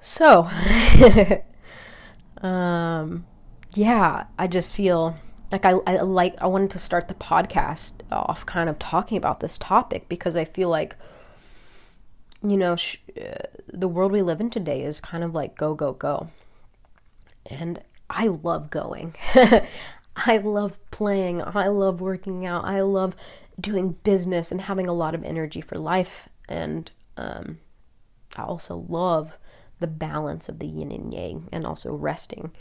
So, 0.00 0.48
um, 2.46 3.26
yeah, 3.74 4.24
I 4.38 4.46
just 4.46 4.74
feel 4.74 5.16
like 5.52 5.66
I, 5.66 5.72
I 5.86 5.96
like 5.96 6.34
I 6.40 6.46
wanted 6.46 6.70
to 6.70 6.78
start 6.78 7.08
the 7.08 7.14
podcast 7.14 7.92
off 8.10 8.46
kind 8.46 8.68
of 8.68 8.78
talking 8.78 9.16
about 9.18 9.40
this 9.40 9.58
topic 9.58 10.08
because 10.08 10.36
I 10.36 10.44
feel 10.44 10.68
like 10.68 10.96
you 12.42 12.56
know 12.56 12.76
sh- 12.76 12.98
uh, 13.20 13.46
the 13.66 13.88
world 13.88 14.12
we 14.12 14.22
live 14.22 14.40
in 14.40 14.50
today 14.50 14.82
is 14.82 15.00
kind 15.00 15.24
of 15.24 15.34
like 15.34 15.56
go 15.56 15.74
go 15.74 15.92
go, 15.92 16.28
and 17.46 17.82
I 18.08 18.26
love 18.26 18.70
going. 18.70 19.14
I 20.16 20.38
love 20.38 20.78
playing. 20.90 21.42
I 21.42 21.68
love 21.68 22.00
working 22.00 22.44
out. 22.44 22.64
I 22.64 22.80
love 22.82 23.14
doing 23.58 23.96
business 24.02 24.50
and 24.50 24.62
having 24.62 24.86
a 24.86 24.92
lot 24.92 25.14
of 25.14 25.24
energy 25.24 25.60
for 25.60 25.76
life. 25.76 26.28
And 26.48 26.90
um, 27.16 27.58
I 28.36 28.42
also 28.42 28.84
love 28.88 29.38
the 29.78 29.86
balance 29.86 30.48
of 30.48 30.58
the 30.58 30.66
yin 30.66 30.92
and 30.92 31.12
yang 31.12 31.48
and 31.52 31.66
also 31.66 31.92
resting 31.94 32.52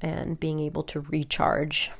and 0.00 0.38
being 0.38 0.60
able 0.60 0.82
to 0.84 1.00
recharge 1.00 1.90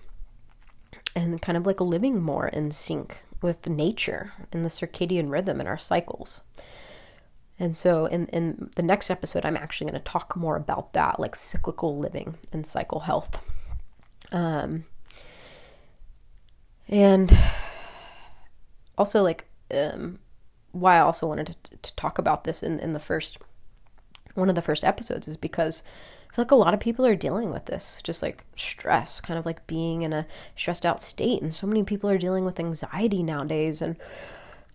and 1.16 1.40
kind 1.40 1.56
of 1.56 1.66
like 1.66 1.80
living 1.80 2.20
more 2.20 2.48
in 2.48 2.70
sync 2.70 3.22
with 3.40 3.68
nature 3.68 4.32
and 4.52 4.64
the 4.64 4.68
circadian 4.68 5.30
rhythm 5.30 5.60
and 5.60 5.68
our 5.68 5.78
cycles. 5.78 6.42
And 7.58 7.76
so 7.76 8.06
in, 8.06 8.26
in 8.28 8.70
the 8.74 8.82
next 8.82 9.10
episode, 9.10 9.44
I'm 9.44 9.56
actually 9.56 9.90
going 9.90 10.00
to 10.00 10.10
talk 10.10 10.36
more 10.36 10.56
about 10.56 10.92
that, 10.94 11.20
like 11.20 11.36
cyclical 11.36 11.96
living 11.96 12.36
and 12.52 12.66
cycle 12.66 13.00
health. 13.00 13.50
Um, 14.32 14.84
and 16.88 17.36
also, 18.98 19.22
like, 19.22 19.46
um, 19.72 20.18
why 20.72 20.96
I 20.96 21.00
also 21.00 21.26
wanted 21.26 21.56
to, 21.62 21.76
to 21.76 21.94
talk 21.94 22.18
about 22.18 22.44
this 22.44 22.62
in, 22.62 22.80
in 22.80 22.92
the 22.92 23.00
first 23.00 23.38
one 24.34 24.48
of 24.48 24.56
the 24.56 24.62
first 24.62 24.82
episodes 24.82 25.28
is 25.28 25.36
because 25.36 25.84
I 26.30 26.34
feel 26.34 26.44
like 26.44 26.50
a 26.50 26.56
lot 26.56 26.74
of 26.74 26.80
people 26.80 27.06
are 27.06 27.14
dealing 27.14 27.52
with 27.52 27.66
this, 27.66 28.00
just 28.02 28.20
like 28.20 28.44
stress, 28.56 29.20
kind 29.20 29.38
of 29.38 29.46
like 29.46 29.64
being 29.68 30.02
in 30.02 30.12
a 30.12 30.26
stressed 30.56 30.84
out 30.84 31.00
state. 31.00 31.40
And 31.40 31.54
so 31.54 31.68
many 31.68 31.84
people 31.84 32.10
are 32.10 32.18
dealing 32.18 32.44
with 32.44 32.58
anxiety 32.58 33.22
nowadays. 33.22 33.80
And, 33.80 33.96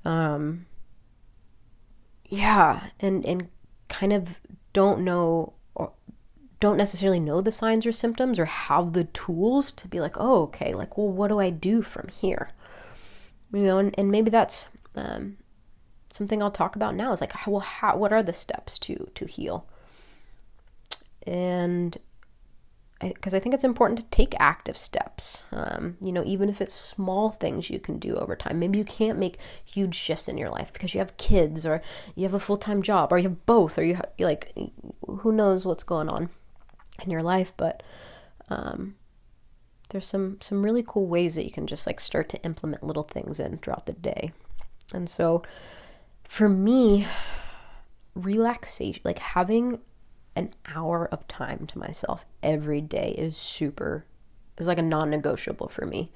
um, 0.06 0.66
yeah, 2.30 2.88
and, 3.00 3.26
and 3.26 3.50
kind 3.90 4.14
of 4.14 4.40
don't 4.72 5.02
know 5.02 5.54
or 5.76 5.92
don't 6.60 6.78
necessarily 6.78 7.20
know 7.20 7.42
the 7.42 7.52
signs 7.52 7.86
or 7.86 7.92
symptoms 7.92 8.40
or 8.40 8.46
have 8.46 8.94
the 8.94 9.06
tools 9.06 9.72
to 9.74 9.88
be 9.88 10.00
like, 10.00 10.16
oh, 10.18 10.44
okay, 10.44 10.74
like, 10.74 10.98
well, 10.98 11.10
what 11.10 11.28
do 11.30 11.40
I 11.40 11.50
do 11.50 11.82
from 11.82 12.08
here? 12.08 12.50
You 13.52 13.64
know, 13.64 13.78
and, 13.80 13.96
and 13.98 14.12
maybe 14.12 14.30
that's, 14.30 14.70
um, 14.96 15.38
something 16.12 16.42
I'll 16.42 16.52
talk 16.52 16.76
about 16.76 16.96
now 16.96 17.12
is 17.12 17.22
like, 17.22 17.34
well, 17.48 17.62
how, 17.62 17.98
what 17.98 18.14
are 18.14 18.24
the 18.24 18.34
steps 18.34 18.80
to 18.80 19.10
to 19.16 19.26
heal? 19.26 19.66
And 21.26 21.98
because 23.02 23.34
I, 23.34 23.38
I, 23.38 23.40
think 23.40 23.56
it's 23.56 23.64
important 23.64 24.00
to 24.00 24.06
take 24.06 24.36
active 24.40 24.78
steps, 24.78 25.44
um, 25.52 25.98
you 26.02 26.12
know, 26.12 26.24
even 26.26 26.50
if 26.50 26.62
it's 26.62 26.74
small 26.74 27.30
things 27.30 27.70
you 27.70 27.80
can 27.80 27.98
do 27.98 28.16
over 28.16 28.36
time. 28.36 28.60
Maybe 28.60 28.78
you 28.78 28.84
can't 28.84 29.18
make 29.18 29.38
huge 29.64 29.96
shifts 29.96 30.28
in 30.28 30.38
your 30.38 30.50
life 30.50 30.74
because 30.74 30.94
you 30.94 31.00
have 31.00 31.16
kids 31.18 31.66
or 31.66 31.82
you 32.16 32.24
have 32.24 32.34
a 32.34 32.40
full 32.40 32.58
time 32.58 32.82
job 32.82 33.12
or 33.12 33.18
you 33.18 33.30
have 33.30 33.46
both 33.46 33.78
or 33.78 33.84
you 33.84 34.00
like, 34.20 34.54
who 35.08 35.32
knows 35.32 35.66
what's 35.66 35.84
going 35.84 36.10
on 36.10 36.30
in 37.04 37.10
your 37.10 37.22
life. 37.22 37.54
But 37.56 37.84
um, 38.50 38.96
there's 39.90 40.08
some 40.08 40.38
some 40.42 40.64
really 40.64 40.84
cool 40.86 41.08
ways 41.08 41.36
that 41.36 41.46
you 41.46 41.52
can 41.52 41.68
just 41.68 41.88
like 41.88 42.00
start 42.00 42.30
to 42.30 42.44
implement 42.44 42.84
little 42.84 43.04
things 43.04 43.40
in 43.40 43.56
throughout 43.56 43.86
the 43.86 43.94
day. 43.94 44.32
And 44.94 45.10
so 45.10 45.44
for 46.24 46.50
me, 46.50 47.08
relaxation, 48.16 49.02
like 49.04 49.20
having 49.20 49.80
an 50.40 50.52
hour 50.74 51.08
of 51.12 51.28
time 51.28 51.68
to 51.68 51.78
myself 51.78 52.26
every 52.42 52.82
day 52.82 53.14
is 53.18 53.36
super, 53.36 54.06
is 54.58 54.68
like 54.68 54.80
a 54.80 54.84
non 54.84 55.10
negotiable 55.10 55.68
for 55.68 55.86
me. 55.86 56.12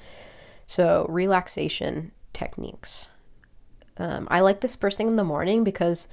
So, 0.65 1.05
relaxation 1.09 2.11
techniques. 2.31 3.09
Um, 3.97 4.27
I 4.31 4.39
like 4.39 4.61
this 4.61 4.75
first 4.75 4.97
thing 4.97 5.09
in 5.09 5.17
the 5.17 5.23
morning 5.23 5.63
because 5.63 6.07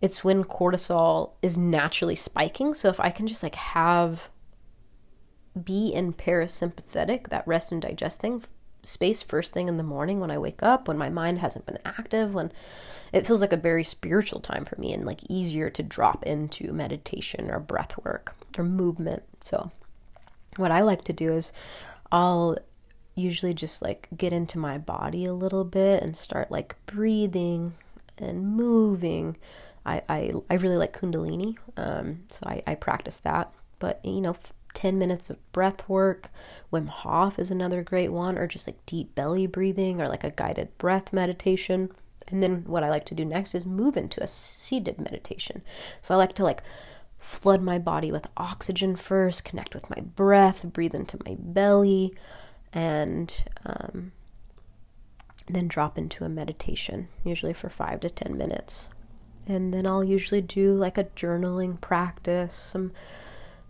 it's 0.00 0.24
when 0.24 0.44
cortisol 0.44 1.32
is 1.42 1.58
naturally 1.58 2.16
spiking. 2.16 2.72
So, 2.72 2.88
if 2.88 3.00
I 3.00 3.10
can 3.10 3.26
just 3.26 3.42
like 3.42 3.56
have, 3.56 4.30
be 5.62 5.88
in 5.88 6.12
parasympathetic, 6.12 7.28
that 7.28 7.46
rest 7.46 7.72
and 7.72 7.82
digest 7.82 8.20
thing, 8.20 8.44
space 8.82 9.22
first 9.22 9.52
thing 9.54 9.68
in 9.68 9.76
the 9.76 9.82
morning 9.82 10.20
when 10.20 10.30
I 10.30 10.38
wake 10.38 10.62
up, 10.62 10.88
when 10.88 10.98
my 10.98 11.08
mind 11.08 11.38
hasn't 11.38 11.66
been 11.66 11.78
active, 11.84 12.34
when 12.34 12.52
it 13.12 13.26
feels 13.26 13.40
like 13.40 13.52
a 13.52 13.58
very 13.58 13.84
spiritual 13.84 14.40
time 14.40 14.64
for 14.64 14.80
me 14.80 14.92
and 14.92 15.04
like 15.04 15.20
easier 15.28 15.70
to 15.70 15.82
drop 15.82 16.24
into 16.24 16.72
meditation 16.72 17.50
or 17.50 17.58
breath 17.58 17.96
work 18.04 18.34
or 18.56 18.64
movement. 18.64 19.22
So, 19.40 19.70
what 20.56 20.70
I 20.70 20.80
like 20.80 21.04
to 21.04 21.12
do 21.12 21.32
is 21.32 21.52
I'll 22.10 22.58
usually 23.14 23.54
just 23.54 23.82
like 23.82 24.08
get 24.16 24.32
into 24.32 24.58
my 24.58 24.78
body 24.78 25.24
a 25.24 25.34
little 25.34 25.64
bit 25.64 26.02
and 26.02 26.16
start 26.16 26.50
like 26.50 26.74
breathing 26.86 27.74
and 28.18 28.56
moving. 28.56 29.36
I, 29.84 30.02
I, 30.08 30.32
I 30.50 30.54
really 30.54 30.76
like 30.76 30.98
Kundalini, 30.98 31.56
um, 31.76 32.24
so 32.28 32.40
I, 32.46 32.62
I 32.66 32.74
practice 32.74 33.18
that. 33.20 33.52
But 33.78 34.04
you 34.04 34.20
know, 34.20 34.36
10 34.74 34.98
minutes 34.98 35.30
of 35.30 35.52
breath 35.52 35.88
work. 35.88 36.30
Wim 36.72 36.88
Hof 36.88 37.38
is 37.38 37.50
another 37.50 37.82
great 37.82 38.12
one, 38.12 38.38
or 38.38 38.46
just 38.46 38.66
like 38.66 38.84
deep 38.86 39.14
belly 39.14 39.46
breathing 39.46 40.00
or 40.00 40.08
like 40.08 40.24
a 40.24 40.30
guided 40.30 40.76
breath 40.78 41.12
meditation. 41.12 41.90
And 42.28 42.42
then 42.42 42.64
what 42.66 42.84
I 42.84 42.90
like 42.90 43.04
to 43.06 43.14
do 43.14 43.24
next 43.24 43.54
is 43.54 43.66
move 43.66 43.96
into 43.96 44.22
a 44.22 44.26
seated 44.26 45.00
meditation. 45.00 45.62
So 46.02 46.14
I 46.14 46.16
like 46.16 46.34
to 46.34 46.44
like 46.44 46.62
flood 47.18 47.60
my 47.62 47.78
body 47.78 48.10
with 48.10 48.26
oxygen 48.36 48.96
first, 48.96 49.44
connect 49.44 49.74
with 49.74 49.90
my 49.90 50.00
breath, 50.00 50.64
breathe 50.72 50.94
into 50.94 51.18
my 51.26 51.36
belly, 51.38 52.14
and 52.72 53.44
um, 53.66 54.12
then 55.46 55.68
drop 55.68 55.98
into 55.98 56.24
a 56.24 56.28
meditation, 56.28 57.08
usually 57.24 57.52
for 57.52 57.68
five 57.68 58.00
to 58.00 58.10
10 58.10 58.36
minutes. 58.36 58.90
And 59.46 59.74
then 59.74 59.86
I'll 59.86 60.04
usually 60.04 60.40
do 60.40 60.74
like 60.74 60.96
a 60.96 61.04
journaling 61.04 61.80
practice, 61.80 62.54
some 62.54 62.92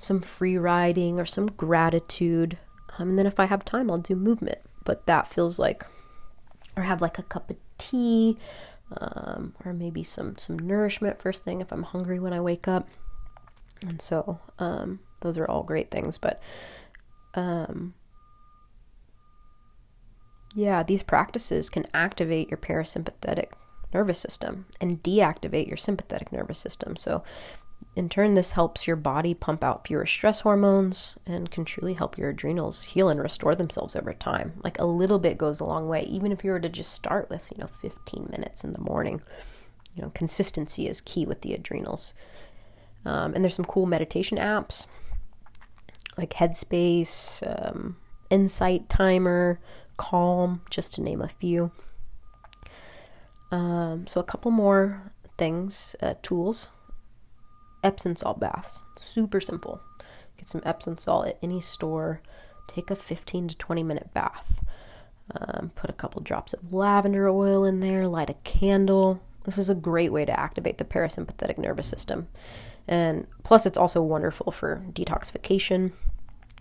some 0.00 0.20
free 0.20 0.56
riding 0.56 1.20
or 1.20 1.26
some 1.26 1.46
gratitude. 1.46 2.58
Um, 2.98 3.10
and 3.10 3.18
then 3.18 3.26
if 3.26 3.38
I 3.38 3.44
have 3.44 3.64
time, 3.64 3.90
I'll 3.90 3.98
do 3.98 4.16
movement. 4.16 4.58
But 4.84 5.06
that 5.06 5.28
feels 5.28 5.58
like, 5.58 5.86
or 6.76 6.84
have 6.84 7.02
like 7.02 7.18
a 7.18 7.22
cup 7.22 7.50
of 7.50 7.56
tea, 7.76 8.38
um, 8.96 9.54
or 9.64 9.72
maybe 9.72 10.02
some 10.02 10.36
some 10.38 10.58
nourishment 10.58 11.20
first 11.20 11.44
thing 11.44 11.60
if 11.60 11.70
I'm 11.70 11.84
hungry 11.84 12.18
when 12.18 12.32
I 12.32 12.40
wake 12.40 12.66
up. 12.66 12.88
And 13.82 14.00
so 14.00 14.40
um, 14.58 15.00
those 15.20 15.36
are 15.38 15.46
all 15.46 15.62
great 15.62 15.90
things. 15.90 16.16
But 16.16 16.42
um, 17.34 17.94
yeah, 20.54 20.82
these 20.82 21.02
practices 21.02 21.68
can 21.68 21.86
activate 21.92 22.50
your 22.50 22.58
parasympathetic 22.58 23.52
nervous 23.92 24.18
system 24.18 24.66
and 24.80 25.02
deactivate 25.02 25.68
your 25.68 25.76
sympathetic 25.76 26.32
nervous 26.32 26.58
system. 26.58 26.96
So 26.96 27.22
in 27.96 28.08
turn, 28.08 28.34
this 28.34 28.52
helps 28.52 28.86
your 28.86 28.96
body 28.96 29.34
pump 29.34 29.64
out 29.64 29.86
fewer 29.86 30.06
stress 30.06 30.40
hormones 30.40 31.16
and 31.26 31.50
can 31.50 31.64
truly 31.64 31.94
help 31.94 32.16
your 32.16 32.30
adrenals 32.30 32.82
heal 32.82 33.08
and 33.08 33.20
restore 33.20 33.54
themselves 33.54 33.96
over 33.96 34.14
time. 34.14 34.54
Like 34.62 34.78
a 34.78 34.86
little 34.86 35.18
bit 35.18 35.38
goes 35.38 35.60
a 35.60 35.64
long 35.64 35.88
way, 35.88 36.04
even 36.04 36.30
if 36.30 36.44
you 36.44 36.52
were 36.52 36.60
to 36.60 36.68
just 36.68 36.92
start 36.92 37.28
with, 37.28 37.50
you 37.50 37.58
know, 37.58 37.66
15 37.66 38.28
minutes 38.30 38.62
in 38.62 38.72
the 38.72 38.80
morning. 38.80 39.20
You 39.96 40.04
know, 40.04 40.10
consistency 40.10 40.86
is 40.86 41.00
key 41.00 41.26
with 41.26 41.42
the 41.42 41.52
adrenals. 41.52 42.14
Um, 43.04 43.34
and 43.34 43.42
there's 43.42 43.54
some 43.54 43.64
cool 43.64 43.86
meditation 43.86 44.38
apps 44.38 44.86
like 46.16 46.34
Headspace, 46.34 47.42
um, 47.46 47.96
Insight 48.28 48.88
Timer, 48.88 49.60
Calm, 49.96 50.62
just 50.70 50.94
to 50.94 51.02
name 51.02 51.20
a 51.20 51.28
few. 51.28 51.72
Um, 53.50 54.06
so, 54.06 54.20
a 54.20 54.24
couple 54.24 54.50
more 54.50 55.12
things, 55.38 55.96
uh, 56.00 56.14
tools 56.22 56.70
Epsom 57.82 58.16
salt 58.16 58.40
baths. 58.40 58.82
Super 58.96 59.40
simple. 59.40 59.80
Get 60.36 60.48
some 60.48 60.62
Epsom 60.64 60.98
salt 60.98 61.26
at 61.26 61.38
any 61.42 61.60
store. 61.60 62.22
Take 62.66 62.90
a 62.90 62.96
15 62.96 63.48
to 63.48 63.56
20 63.56 63.82
minute 63.82 64.14
bath. 64.14 64.64
Um, 65.34 65.70
put 65.74 65.90
a 65.90 65.94
couple 65.94 66.22
drops 66.22 66.52
of 66.52 66.72
lavender 66.72 67.28
oil 67.28 67.64
in 67.64 67.80
there. 67.80 68.06
Light 68.08 68.30
a 68.30 68.34
candle. 68.44 69.20
This 69.44 69.58
is 69.58 69.70
a 69.70 69.74
great 69.74 70.12
way 70.12 70.24
to 70.24 70.38
activate 70.38 70.78
the 70.78 70.84
parasympathetic 70.84 71.58
nervous 71.58 71.86
system. 71.86 72.28
And 72.86 73.26
plus, 73.42 73.66
it's 73.66 73.78
also 73.78 74.02
wonderful 74.02 74.52
for 74.52 74.82
detoxification. 74.90 75.92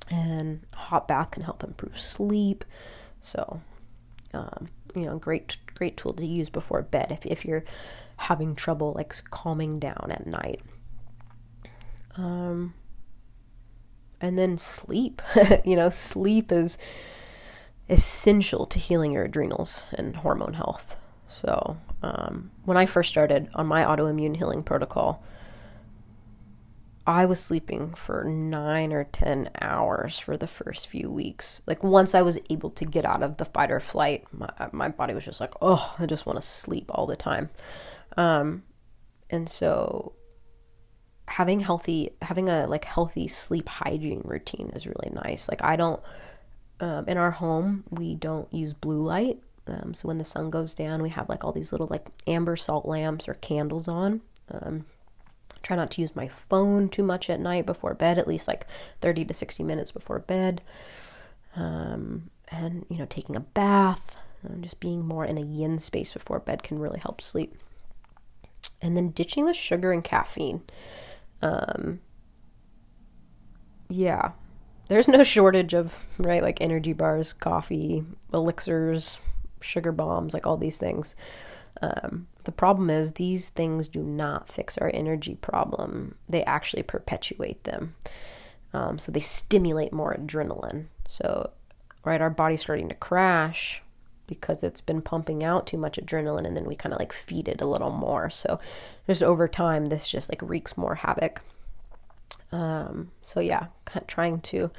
And 0.09 0.61
hot 0.75 1.07
bath 1.07 1.31
can 1.31 1.43
help 1.43 1.63
improve 1.63 1.99
sleep. 1.99 2.65
So, 3.21 3.61
um, 4.33 4.69
you 4.95 5.05
know, 5.05 5.17
great 5.17 5.57
great 5.75 5.95
tool 5.95 6.13
to 6.13 6.25
use 6.25 6.49
before 6.49 6.81
bed 6.81 7.11
if 7.11 7.25
if 7.25 7.45
you're 7.45 7.63
having 8.17 8.53
trouble 8.53 8.93
like 8.93 9.13
calming 9.29 9.79
down 9.79 10.09
at 10.11 10.27
night. 10.27 10.61
Um, 12.17 12.73
and 14.21 14.37
then 14.37 14.57
sleep. 14.57 15.21
you 15.65 15.75
know, 15.75 15.89
sleep 15.89 16.51
is 16.51 16.77
essential 17.89 18.65
to 18.67 18.79
healing 18.79 19.13
your 19.13 19.25
adrenals 19.25 19.87
and 19.93 20.17
hormone 20.17 20.53
health. 20.53 20.97
So, 21.27 21.77
um, 22.01 22.51
when 22.65 22.77
I 22.77 22.85
first 22.85 23.09
started 23.09 23.49
on 23.53 23.67
my 23.67 23.83
autoimmune 23.83 24.37
healing 24.37 24.63
protocol, 24.63 25.23
I 27.05 27.25
was 27.25 27.39
sleeping 27.39 27.93
for 27.95 28.23
nine 28.23 28.93
or 28.93 29.03
10 29.03 29.49
hours 29.61 30.19
for 30.19 30.37
the 30.37 30.47
first 30.47 30.87
few 30.87 31.09
weeks. 31.09 31.61
Like, 31.65 31.83
once 31.83 32.13
I 32.13 32.21
was 32.21 32.39
able 32.49 32.69
to 32.71 32.85
get 32.85 33.05
out 33.05 33.23
of 33.23 33.37
the 33.37 33.45
fight 33.45 33.71
or 33.71 33.79
flight, 33.79 34.25
my, 34.31 34.49
my 34.71 34.89
body 34.89 35.13
was 35.13 35.25
just 35.25 35.39
like, 35.39 35.53
oh, 35.61 35.95
I 35.97 36.05
just 36.05 36.25
want 36.25 36.37
to 36.39 36.45
sleep 36.45 36.85
all 36.89 37.07
the 37.07 37.15
time. 37.15 37.49
Um, 38.15 38.63
and 39.29 39.49
so 39.49 40.13
having 41.29 41.59
healthy 41.59 42.11
having 42.23 42.49
a 42.49 42.65
like 42.67 42.85
healthy 42.85 43.27
sleep 43.27 43.69
hygiene 43.69 44.21
routine 44.23 44.71
is 44.73 44.87
really 44.87 45.11
nice. 45.11 45.47
Like 45.47 45.63
i 45.63 45.75
don't 45.75 46.01
um, 46.79 47.07
in 47.07 47.17
our 47.17 47.31
home 47.31 47.83
we 47.89 48.15
don't 48.15 48.51
use 48.53 48.73
blue 48.73 49.03
light. 49.03 49.39
Um, 49.67 49.93
so 49.93 50.07
when 50.07 50.17
the 50.17 50.25
sun 50.25 50.49
goes 50.49 50.73
down 50.73 51.01
we 51.01 51.09
have 51.09 51.29
like 51.29 51.43
all 51.43 51.51
these 51.51 51.71
little 51.71 51.87
like 51.87 52.07
amber 52.25 52.55
salt 52.55 52.85
lamps 52.85 53.27
or 53.27 53.35
candles 53.35 53.87
on. 53.87 54.21
Um, 54.51 54.85
try 55.61 55.75
not 55.75 55.91
to 55.91 56.01
use 56.01 56.15
my 56.15 56.27
phone 56.27 56.89
too 56.89 57.03
much 57.03 57.29
at 57.29 57.39
night 57.39 57.65
before 57.65 57.93
bed 57.93 58.17
at 58.17 58.27
least 58.27 58.47
like 58.47 58.65
30 59.01 59.25
to 59.25 59.33
60 59.33 59.63
minutes 59.63 59.91
before 59.91 60.19
bed. 60.19 60.61
Um, 61.55 62.31
and 62.49 62.85
you 62.89 62.97
know 62.97 63.05
taking 63.05 63.35
a 63.35 63.41
bath 63.41 64.17
and 64.41 64.63
just 64.63 64.79
being 64.79 65.05
more 65.05 65.25
in 65.25 65.37
a 65.37 65.41
yin 65.41 65.79
space 65.79 66.13
before 66.13 66.39
bed 66.39 66.63
can 66.63 66.79
really 66.79 66.99
help 66.99 67.21
sleep. 67.21 67.55
And 68.81 68.95
then 68.95 69.09
ditching 69.09 69.45
the 69.45 69.53
sugar 69.53 69.91
and 69.91 70.03
caffeine 70.03 70.61
um, 71.41 71.99
yeah, 73.89 74.31
there's 74.87 75.07
no 75.07 75.23
shortage 75.23 75.73
of, 75.73 76.19
right, 76.19 76.43
like 76.43 76.61
energy 76.61 76.93
bars, 76.93 77.33
coffee, 77.33 78.03
elixirs, 78.33 79.19
sugar 79.61 79.91
bombs, 79.91 80.33
like 80.33 80.45
all 80.47 80.57
these 80.57 80.77
things. 80.77 81.15
Um, 81.81 82.27
the 82.43 82.51
problem 82.51 82.89
is 82.89 83.13
these 83.13 83.49
things 83.49 83.87
do 83.87 84.01
not 84.01 84.49
fix 84.49 84.77
our 84.77 84.91
energy 84.93 85.35
problem. 85.35 86.15
They 86.27 86.43
actually 86.43 86.83
perpetuate 86.83 87.63
them. 87.63 87.95
Um, 88.73 88.97
so 88.99 89.11
they 89.11 89.19
stimulate 89.19 89.93
more 89.93 90.15
adrenaline. 90.15 90.85
So, 91.07 91.51
right, 92.03 92.21
our 92.21 92.29
body's 92.29 92.61
starting 92.61 92.89
to 92.89 92.95
crash 92.95 93.81
because 94.29 94.63
it's 94.63 94.79
been 94.79 95.01
pumping 95.01 95.43
out 95.43 95.67
too 95.67 95.77
much 95.77 95.97
adrenaline 95.97 96.45
and 96.45 96.55
then 96.55 96.65
we 96.65 96.75
kind 96.75 96.93
of 96.93 96.99
like 96.99 97.11
feed 97.11 97.49
it 97.49 97.59
a 97.59 97.65
little 97.65 97.91
more. 97.91 98.29
So 98.29 98.59
just 99.07 99.23
over 99.23 99.47
time, 99.47 99.87
this 99.87 100.07
just 100.07 100.29
like 100.29 100.41
wreaks 100.41 100.77
more 100.77 100.95
havoc. 100.95 101.41
Um, 102.51 103.11
so 103.21 103.39
yeah, 103.39 103.67
trying 104.07 104.39
to 104.41 104.71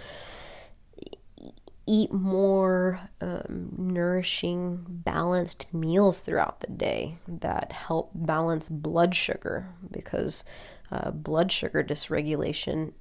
eat 1.86 2.12
more 2.12 3.00
um, 3.20 3.72
nourishing, 3.76 4.84
balanced 4.88 5.66
meals 5.72 6.20
throughout 6.20 6.60
the 6.60 6.68
day 6.68 7.18
that 7.26 7.72
help 7.72 8.12
balance 8.14 8.68
blood 8.68 9.14
sugar 9.14 9.66
because 9.90 10.44
uh, 10.92 11.10
blood 11.10 11.50
sugar 11.50 11.82
dysregulation. 11.82 12.92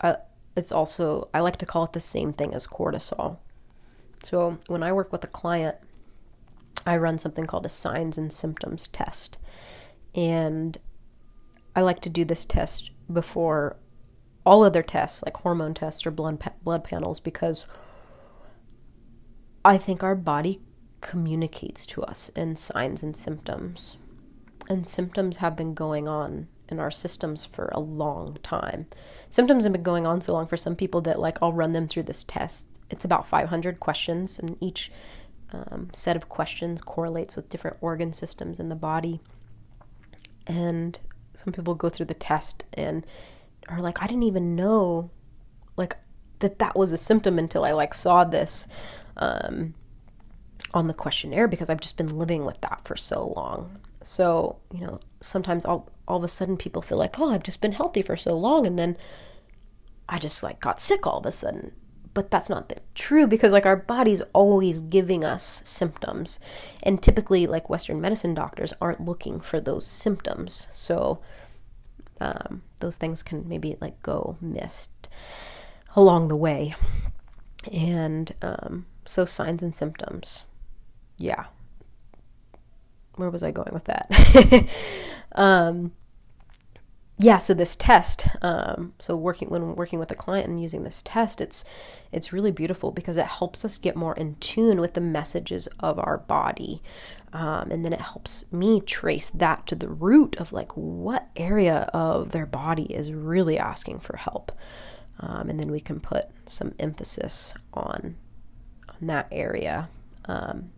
Uh, 0.00 0.16
it's 0.56 0.72
also 0.72 1.28
I 1.32 1.40
like 1.40 1.56
to 1.58 1.66
call 1.66 1.84
it 1.84 1.92
the 1.92 2.00
same 2.00 2.32
thing 2.32 2.54
as 2.54 2.66
cortisol. 2.66 3.38
So 4.24 4.58
when 4.66 4.82
I 4.82 4.92
work 4.92 5.12
with 5.12 5.22
a 5.22 5.28
client, 5.28 5.76
I 6.86 6.96
run 6.96 7.18
something 7.18 7.46
called 7.46 7.66
a 7.66 7.70
signs 7.70 8.18
and 8.18 8.32
symptoms 8.32 8.88
test. 8.88 9.38
And 10.14 10.78
I 11.74 11.80
like 11.80 12.00
to 12.00 12.08
do 12.08 12.24
this 12.24 12.44
test 12.44 12.90
before 13.12 13.76
all 14.46 14.62
other 14.62 14.82
tests, 14.82 15.22
like 15.24 15.36
hormone 15.38 15.74
tests 15.74 16.06
or 16.06 16.10
blood, 16.10 16.42
blood 16.62 16.84
panels, 16.84 17.20
because 17.20 17.66
I 19.64 19.78
think 19.78 20.02
our 20.02 20.14
body 20.14 20.60
communicates 21.00 21.86
to 21.86 22.02
us 22.02 22.28
in 22.30 22.56
signs 22.56 23.02
and 23.02 23.16
symptoms. 23.16 23.96
And 24.68 24.86
symptoms 24.86 25.38
have 25.38 25.56
been 25.56 25.74
going 25.74 26.08
on 26.08 26.48
in 26.68 26.78
our 26.78 26.90
systems 26.90 27.44
for 27.44 27.70
a 27.72 27.80
long 27.80 28.38
time. 28.42 28.86
Symptoms 29.28 29.64
have 29.64 29.72
been 29.72 29.82
going 29.82 30.06
on 30.06 30.20
so 30.20 30.32
long 30.32 30.46
for 30.46 30.56
some 30.56 30.76
people 30.76 31.00
that, 31.02 31.20
like, 31.20 31.38
I'll 31.42 31.52
run 31.52 31.72
them 31.72 31.88
through 31.88 32.04
this 32.04 32.24
test 32.24 32.68
it's 32.90 33.04
about 33.04 33.28
500 33.28 33.80
questions, 33.80 34.38
and 34.38 34.56
each 34.60 34.90
um, 35.54 35.88
set 35.92 36.16
of 36.16 36.28
questions 36.28 36.80
correlates 36.80 37.36
with 37.36 37.48
different 37.48 37.78
organ 37.80 38.12
systems 38.12 38.58
in 38.58 38.68
the 38.68 38.76
body. 38.76 39.20
And 40.46 40.98
some 41.34 41.52
people 41.52 41.74
go 41.74 41.88
through 41.88 42.06
the 42.06 42.14
test 42.14 42.64
and 42.72 43.06
are 43.68 43.80
like, 43.80 44.02
I 44.02 44.06
didn't 44.06 44.24
even 44.24 44.54
know, 44.54 45.10
like, 45.76 45.96
that 46.40 46.58
that 46.58 46.76
was 46.76 46.92
a 46.92 46.98
symptom 46.98 47.38
until 47.38 47.64
I 47.64 47.72
like 47.72 47.94
saw 47.94 48.24
this. 48.24 48.68
Um, 49.16 49.74
on 50.74 50.88
the 50.88 50.94
questionnaire 50.94 51.46
because 51.46 51.70
I've 51.70 51.80
just 51.80 51.96
been 51.96 52.18
living 52.18 52.44
with 52.44 52.60
that 52.60 52.80
for 52.84 52.96
so 52.96 53.32
long. 53.36 53.78
So, 54.02 54.58
you 54.72 54.80
know, 54.80 55.00
sometimes 55.20 55.64
all 55.64 55.88
all 56.06 56.18
of 56.18 56.24
a 56.24 56.28
sudden 56.28 56.58
people 56.58 56.82
feel 56.82 56.98
like, 56.98 57.18
"Oh, 57.18 57.30
I've 57.30 57.44
just 57.44 57.60
been 57.60 57.72
healthy 57.72 58.02
for 58.02 58.16
so 58.16 58.36
long," 58.36 58.66
and 58.66 58.78
then 58.78 58.96
I 60.08 60.18
just 60.18 60.42
like 60.42 60.60
got 60.60 60.80
sick 60.80 61.06
all 61.06 61.18
of 61.18 61.26
a 61.26 61.30
sudden. 61.30 61.72
But 62.14 62.30
that's 62.30 62.48
not 62.48 62.68
the, 62.68 62.76
true 62.94 63.26
because 63.26 63.52
like 63.52 63.66
our 63.66 63.76
body's 63.76 64.22
always 64.32 64.80
giving 64.80 65.24
us 65.24 65.62
symptoms, 65.64 66.38
and 66.82 67.02
typically 67.02 67.46
like 67.46 67.68
Western 67.68 68.00
medicine 68.00 68.34
doctors 68.34 68.72
aren't 68.80 69.04
looking 69.04 69.40
for 69.40 69.60
those 69.60 69.86
symptoms. 69.86 70.68
So 70.70 71.20
um, 72.20 72.62
those 72.80 72.96
things 72.96 73.22
can 73.22 73.48
maybe 73.48 73.76
like 73.80 74.00
go 74.02 74.36
missed 74.40 75.08
along 75.96 76.28
the 76.28 76.36
way. 76.36 76.74
And 77.72 78.32
um, 78.42 78.86
so 79.04 79.24
signs 79.24 79.62
and 79.62 79.74
symptoms, 79.74 80.46
yeah. 81.18 81.46
Where 83.16 83.30
was 83.30 83.42
I 83.42 83.50
going 83.52 83.72
with 83.72 83.84
that? 83.84 84.68
um, 85.34 85.92
yeah, 87.16 87.38
so 87.38 87.54
this 87.54 87.76
test, 87.76 88.26
um, 88.42 88.92
so 88.98 89.16
working 89.16 89.48
when 89.48 89.76
working 89.76 90.00
with 90.00 90.10
a 90.10 90.16
client 90.16 90.48
and 90.48 90.60
using 90.60 90.82
this 90.82 91.00
test, 91.02 91.40
it's 91.40 91.64
it's 92.10 92.32
really 92.32 92.50
beautiful 92.50 92.90
because 92.90 93.16
it 93.16 93.26
helps 93.26 93.64
us 93.64 93.78
get 93.78 93.94
more 93.94 94.16
in 94.16 94.34
tune 94.40 94.80
with 94.80 94.94
the 94.94 95.00
messages 95.00 95.68
of 95.78 95.98
our 96.00 96.18
body, 96.18 96.82
um, 97.32 97.70
and 97.70 97.84
then 97.84 97.92
it 97.92 98.00
helps 98.00 98.44
me 98.50 98.80
trace 98.80 99.30
that 99.30 99.64
to 99.68 99.76
the 99.76 99.88
root 99.88 100.36
of 100.38 100.52
like 100.52 100.72
what 100.72 101.28
area 101.36 101.88
of 101.94 102.32
their 102.32 102.46
body 102.46 102.92
is 102.92 103.12
really 103.12 103.58
asking 103.58 104.00
for 104.00 104.16
help, 104.16 104.50
um, 105.20 105.48
and 105.48 105.60
then 105.60 105.70
we 105.70 105.80
can 105.80 106.00
put 106.00 106.24
some 106.48 106.74
emphasis 106.80 107.54
on 107.72 108.16
on 108.88 109.06
that 109.06 109.28
area. 109.30 109.88
Um, 110.24 110.72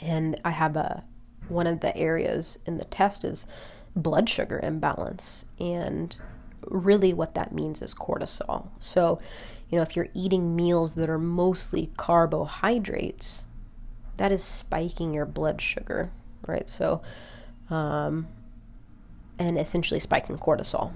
and 0.00 0.40
I 0.46 0.50
have 0.52 0.76
a 0.76 1.04
one 1.48 1.66
of 1.66 1.80
the 1.80 1.94
areas 1.94 2.58
in 2.64 2.78
the 2.78 2.84
test 2.84 3.22
is 3.22 3.46
blood 3.94 4.28
sugar 4.28 4.60
imbalance. 4.62 5.44
And 5.58 6.16
really, 6.66 7.12
what 7.12 7.34
that 7.34 7.52
means 7.52 7.82
is 7.82 7.94
cortisol. 7.94 8.68
So, 8.78 9.20
you 9.68 9.76
know, 9.76 9.82
if 9.82 9.96
you're 9.96 10.08
eating 10.14 10.54
meals 10.54 10.94
that 10.96 11.08
are 11.10 11.18
mostly 11.18 11.90
carbohydrates, 11.96 13.46
that 14.16 14.32
is 14.32 14.42
spiking 14.42 15.14
your 15.14 15.26
blood 15.26 15.60
sugar, 15.60 16.12
right? 16.46 16.68
So, 16.68 17.02
um, 17.70 18.28
and 19.38 19.58
essentially 19.58 20.00
spiking 20.00 20.38
cortisol. 20.38 20.92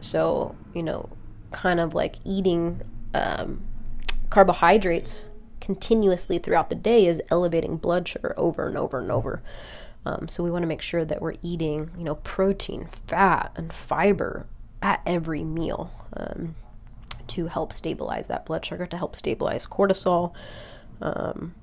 So, 0.00 0.54
you 0.74 0.82
know, 0.82 1.08
kind 1.52 1.80
of 1.80 1.94
like 1.94 2.16
eating 2.24 2.82
um, 3.14 3.66
carbohydrates 4.28 5.26
continuously 5.60 6.38
throughout 6.38 6.68
the 6.68 6.76
day 6.76 7.06
is 7.06 7.22
elevating 7.30 7.76
blood 7.76 8.06
sugar 8.06 8.34
over 8.36 8.68
and 8.68 8.76
over 8.76 9.00
and 9.00 9.10
over. 9.10 9.42
Um, 10.06 10.28
so 10.28 10.44
we 10.44 10.52
want 10.52 10.62
to 10.62 10.68
make 10.68 10.82
sure 10.82 11.04
that 11.04 11.20
we're 11.20 11.34
eating, 11.42 11.90
you 11.98 12.04
know, 12.04 12.14
protein, 12.14 12.86
fat, 12.86 13.50
and 13.56 13.72
fiber 13.72 14.46
at 14.80 15.02
every 15.04 15.42
meal 15.42 15.90
um, 16.12 16.54
to 17.26 17.48
help 17.48 17.72
stabilize 17.72 18.28
that 18.28 18.46
blood 18.46 18.64
sugar, 18.64 18.86
to 18.86 18.96
help 18.96 19.16
stabilize 19.16 19.66
cortisol. 19.66 20.32
Um, 21.02 21.56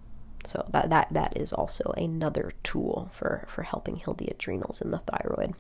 so 0.43 0.65
that 0.71 0.89
that 0.89 1.07
that 1.11 1.37
is 1.37 1.53
also 1.53 1.93
another 1.95 2.51
tool 2.63 3.07
for 3.13 3.45
for 3.47 3.63
helping 3.63 3.95
heal 3.95 4.13
the 4.13 4.27
adrenals 4.29 4.81
and 4.81 4.91
the 4.91 4.97
thyroid. 4.99 5.55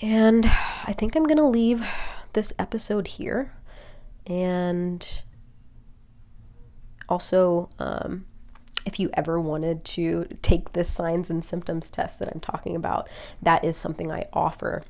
And 0.00 0.46
I 0.46 0.94
think 0.96 1.16
I'm 1.16 1.24
gonna 1.24 1.48
leave 1.48 1.84
this 2.32 2.52
episode 2.60 3.08
here, 3.08 3.52
and 4.24 5.22
also 7.08 7.70
um, 7.80 8.26
if 8.86 8.98
you 8.98 9.10
ever 9.14 9.40
wanted 9.40 9.84
to 9.84 10.26
take 10.42 10.72
this 10.72 10.90
signs 10.90 11.30
and 11.30 11.44
symptoms 11.44 11.90
test 11.90 12.18
that 12.18 12.28
I'm 12.32 12.40
talking 12.40 12.74
about, 12.76 13.08
that 13.42 13.64
is 13.64 13.76
something 13.76 14.10
I 14.10 14.26
offer 14.32 14.82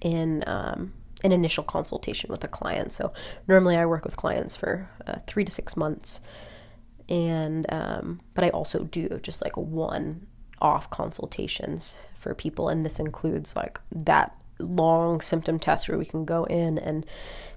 in 0.00 0.44
um, 0.46 0.92
an 1.24 1.32
initial 1.32 1.64
consultation 1.64 2.30
with 2.30 2.44
a 2.44 2.48
client. 2.48 2.92
So 2.92 3.12
normally 3.48 3.76
I 3.76 3.86
work 3.86 4.04
with 4.04 4.16
clients 4.16 4.56
for 4.56 4.88
uh, 5.06 5.16
three 5.26 5.44
to 5.44 5.52
six 5.52 5.76
months, 5.76 6.20
and 7.08 7.66
um, 7.72 8.20
but 8.34 8.44
I 8.44 8.50
also 8.50 8.84
do 8.84 9.20
just 9.22 9.42
like 9.42 9.56
one 9.56 10.26
off 10.60 10.88
consultations 10.90 11.96
for 12.18 12.34
people, 12.34 12.68
and 12.68 12.84
this 12.84 12.98
includes 12.98 13.56
like 13.56 13.80
that 13.90 14.36
long 14.58 15.20
symptom 15.20 15.58
test 15.58 15.88
where 15.88 15.98
we 15.98 16.06
can 16.06 16.24
go 16.24 16.44
in 16.44 16.78
and 16.78 17.04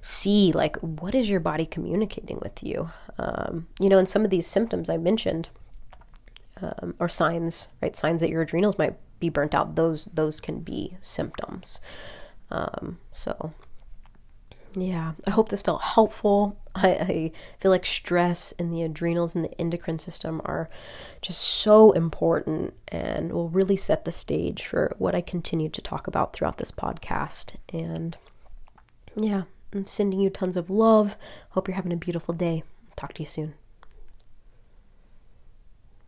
see 0.01 0.51
like 0.51 0.75
what 0.77 1.15
is 1.15 1.29
your 1.29 1.39
body 1.39 1.65
communicating 1.65 2.37
with 2.41 2.61
you 2.61 2.89
um, 3.19 3.67
you 3.79 3.89
know, 3.89 3.97
and 3.97 4.07
some 4.07 4.23
of 4.23 4.31
these 4.31 4.47
symptoms 4.47 4.89
I 4.89 4.97
mentioned, 4.97 5.49
um, 6.61 6.95
or 6.99 7.09
signs, 7.09 7.67
right? 7.81 7.95
Signs 7.95 8.21
that 8.21 8.29
your 8.29 8.41
adrenals 8.41 8.77
might 8.77 8.95
be 9.19 9.29
burnt 9.29 9.53
out. 9.53 9.75
Those 9.75 10.05
those 10.05 10.39
can 10.39 10.61
be 10.61 10.97
symptoms. 11.01 11.81
Um, 12.49 12.97
so, 13.11 13.53
yeah, 14.73 15.13
I 15.27 15.31
hope 15.31 15.49
this 15.49 15.61
felt 15.61 15.81
helpful. 15.81 16.57
I, 16.75 16.87
I 16.87 17.31
feel 17.59 17.71
like 17.71 17.85
stress 17.85 18.53
in 18.53 18.71
the 18.71 18.83
adrenals 18.83 19.35
and 19.35 19.43
the 19.43 19.59
endocrine 19.59 19.99
system 19.99 20.41
are 20.45 20.69
just 21.21 21.41
so 21.41 21.91
important 21.91 22.73
and 22.87 23.33
will 23.33 23.49
really 23.49 23.75
set 23.75 24.05
the 24.05 24.11
stage 24.13 24.65
for 24.65 24.95
what 24.97 25.13
I 25.13 25.21
continue 25.21 25.67
to 25.69 25.81
talk 25.81 26.07
about 26.07 26.31
throughout 26.31 26.57
this 26.57 26.71
podcast. 26.71 27.55
And 27.73 28.17
yeah, 29.15 29.43
I'm 29.73 29.85
sending 29.85 30.21
you 30.21 30.29
tons 30.29 30.55
of 30.55 30.69
love. 30.69 31.17
Hope 31.49 31.67
you're 31.67 31.75
having 31.75 31.93
a 31.93 31.97
beautiful 31.97 32.33
day. 32.33 32.63
Talk 32.99 33.13
to 33.13 33.21
you 33.21 33.27
soon. 33.27 33.53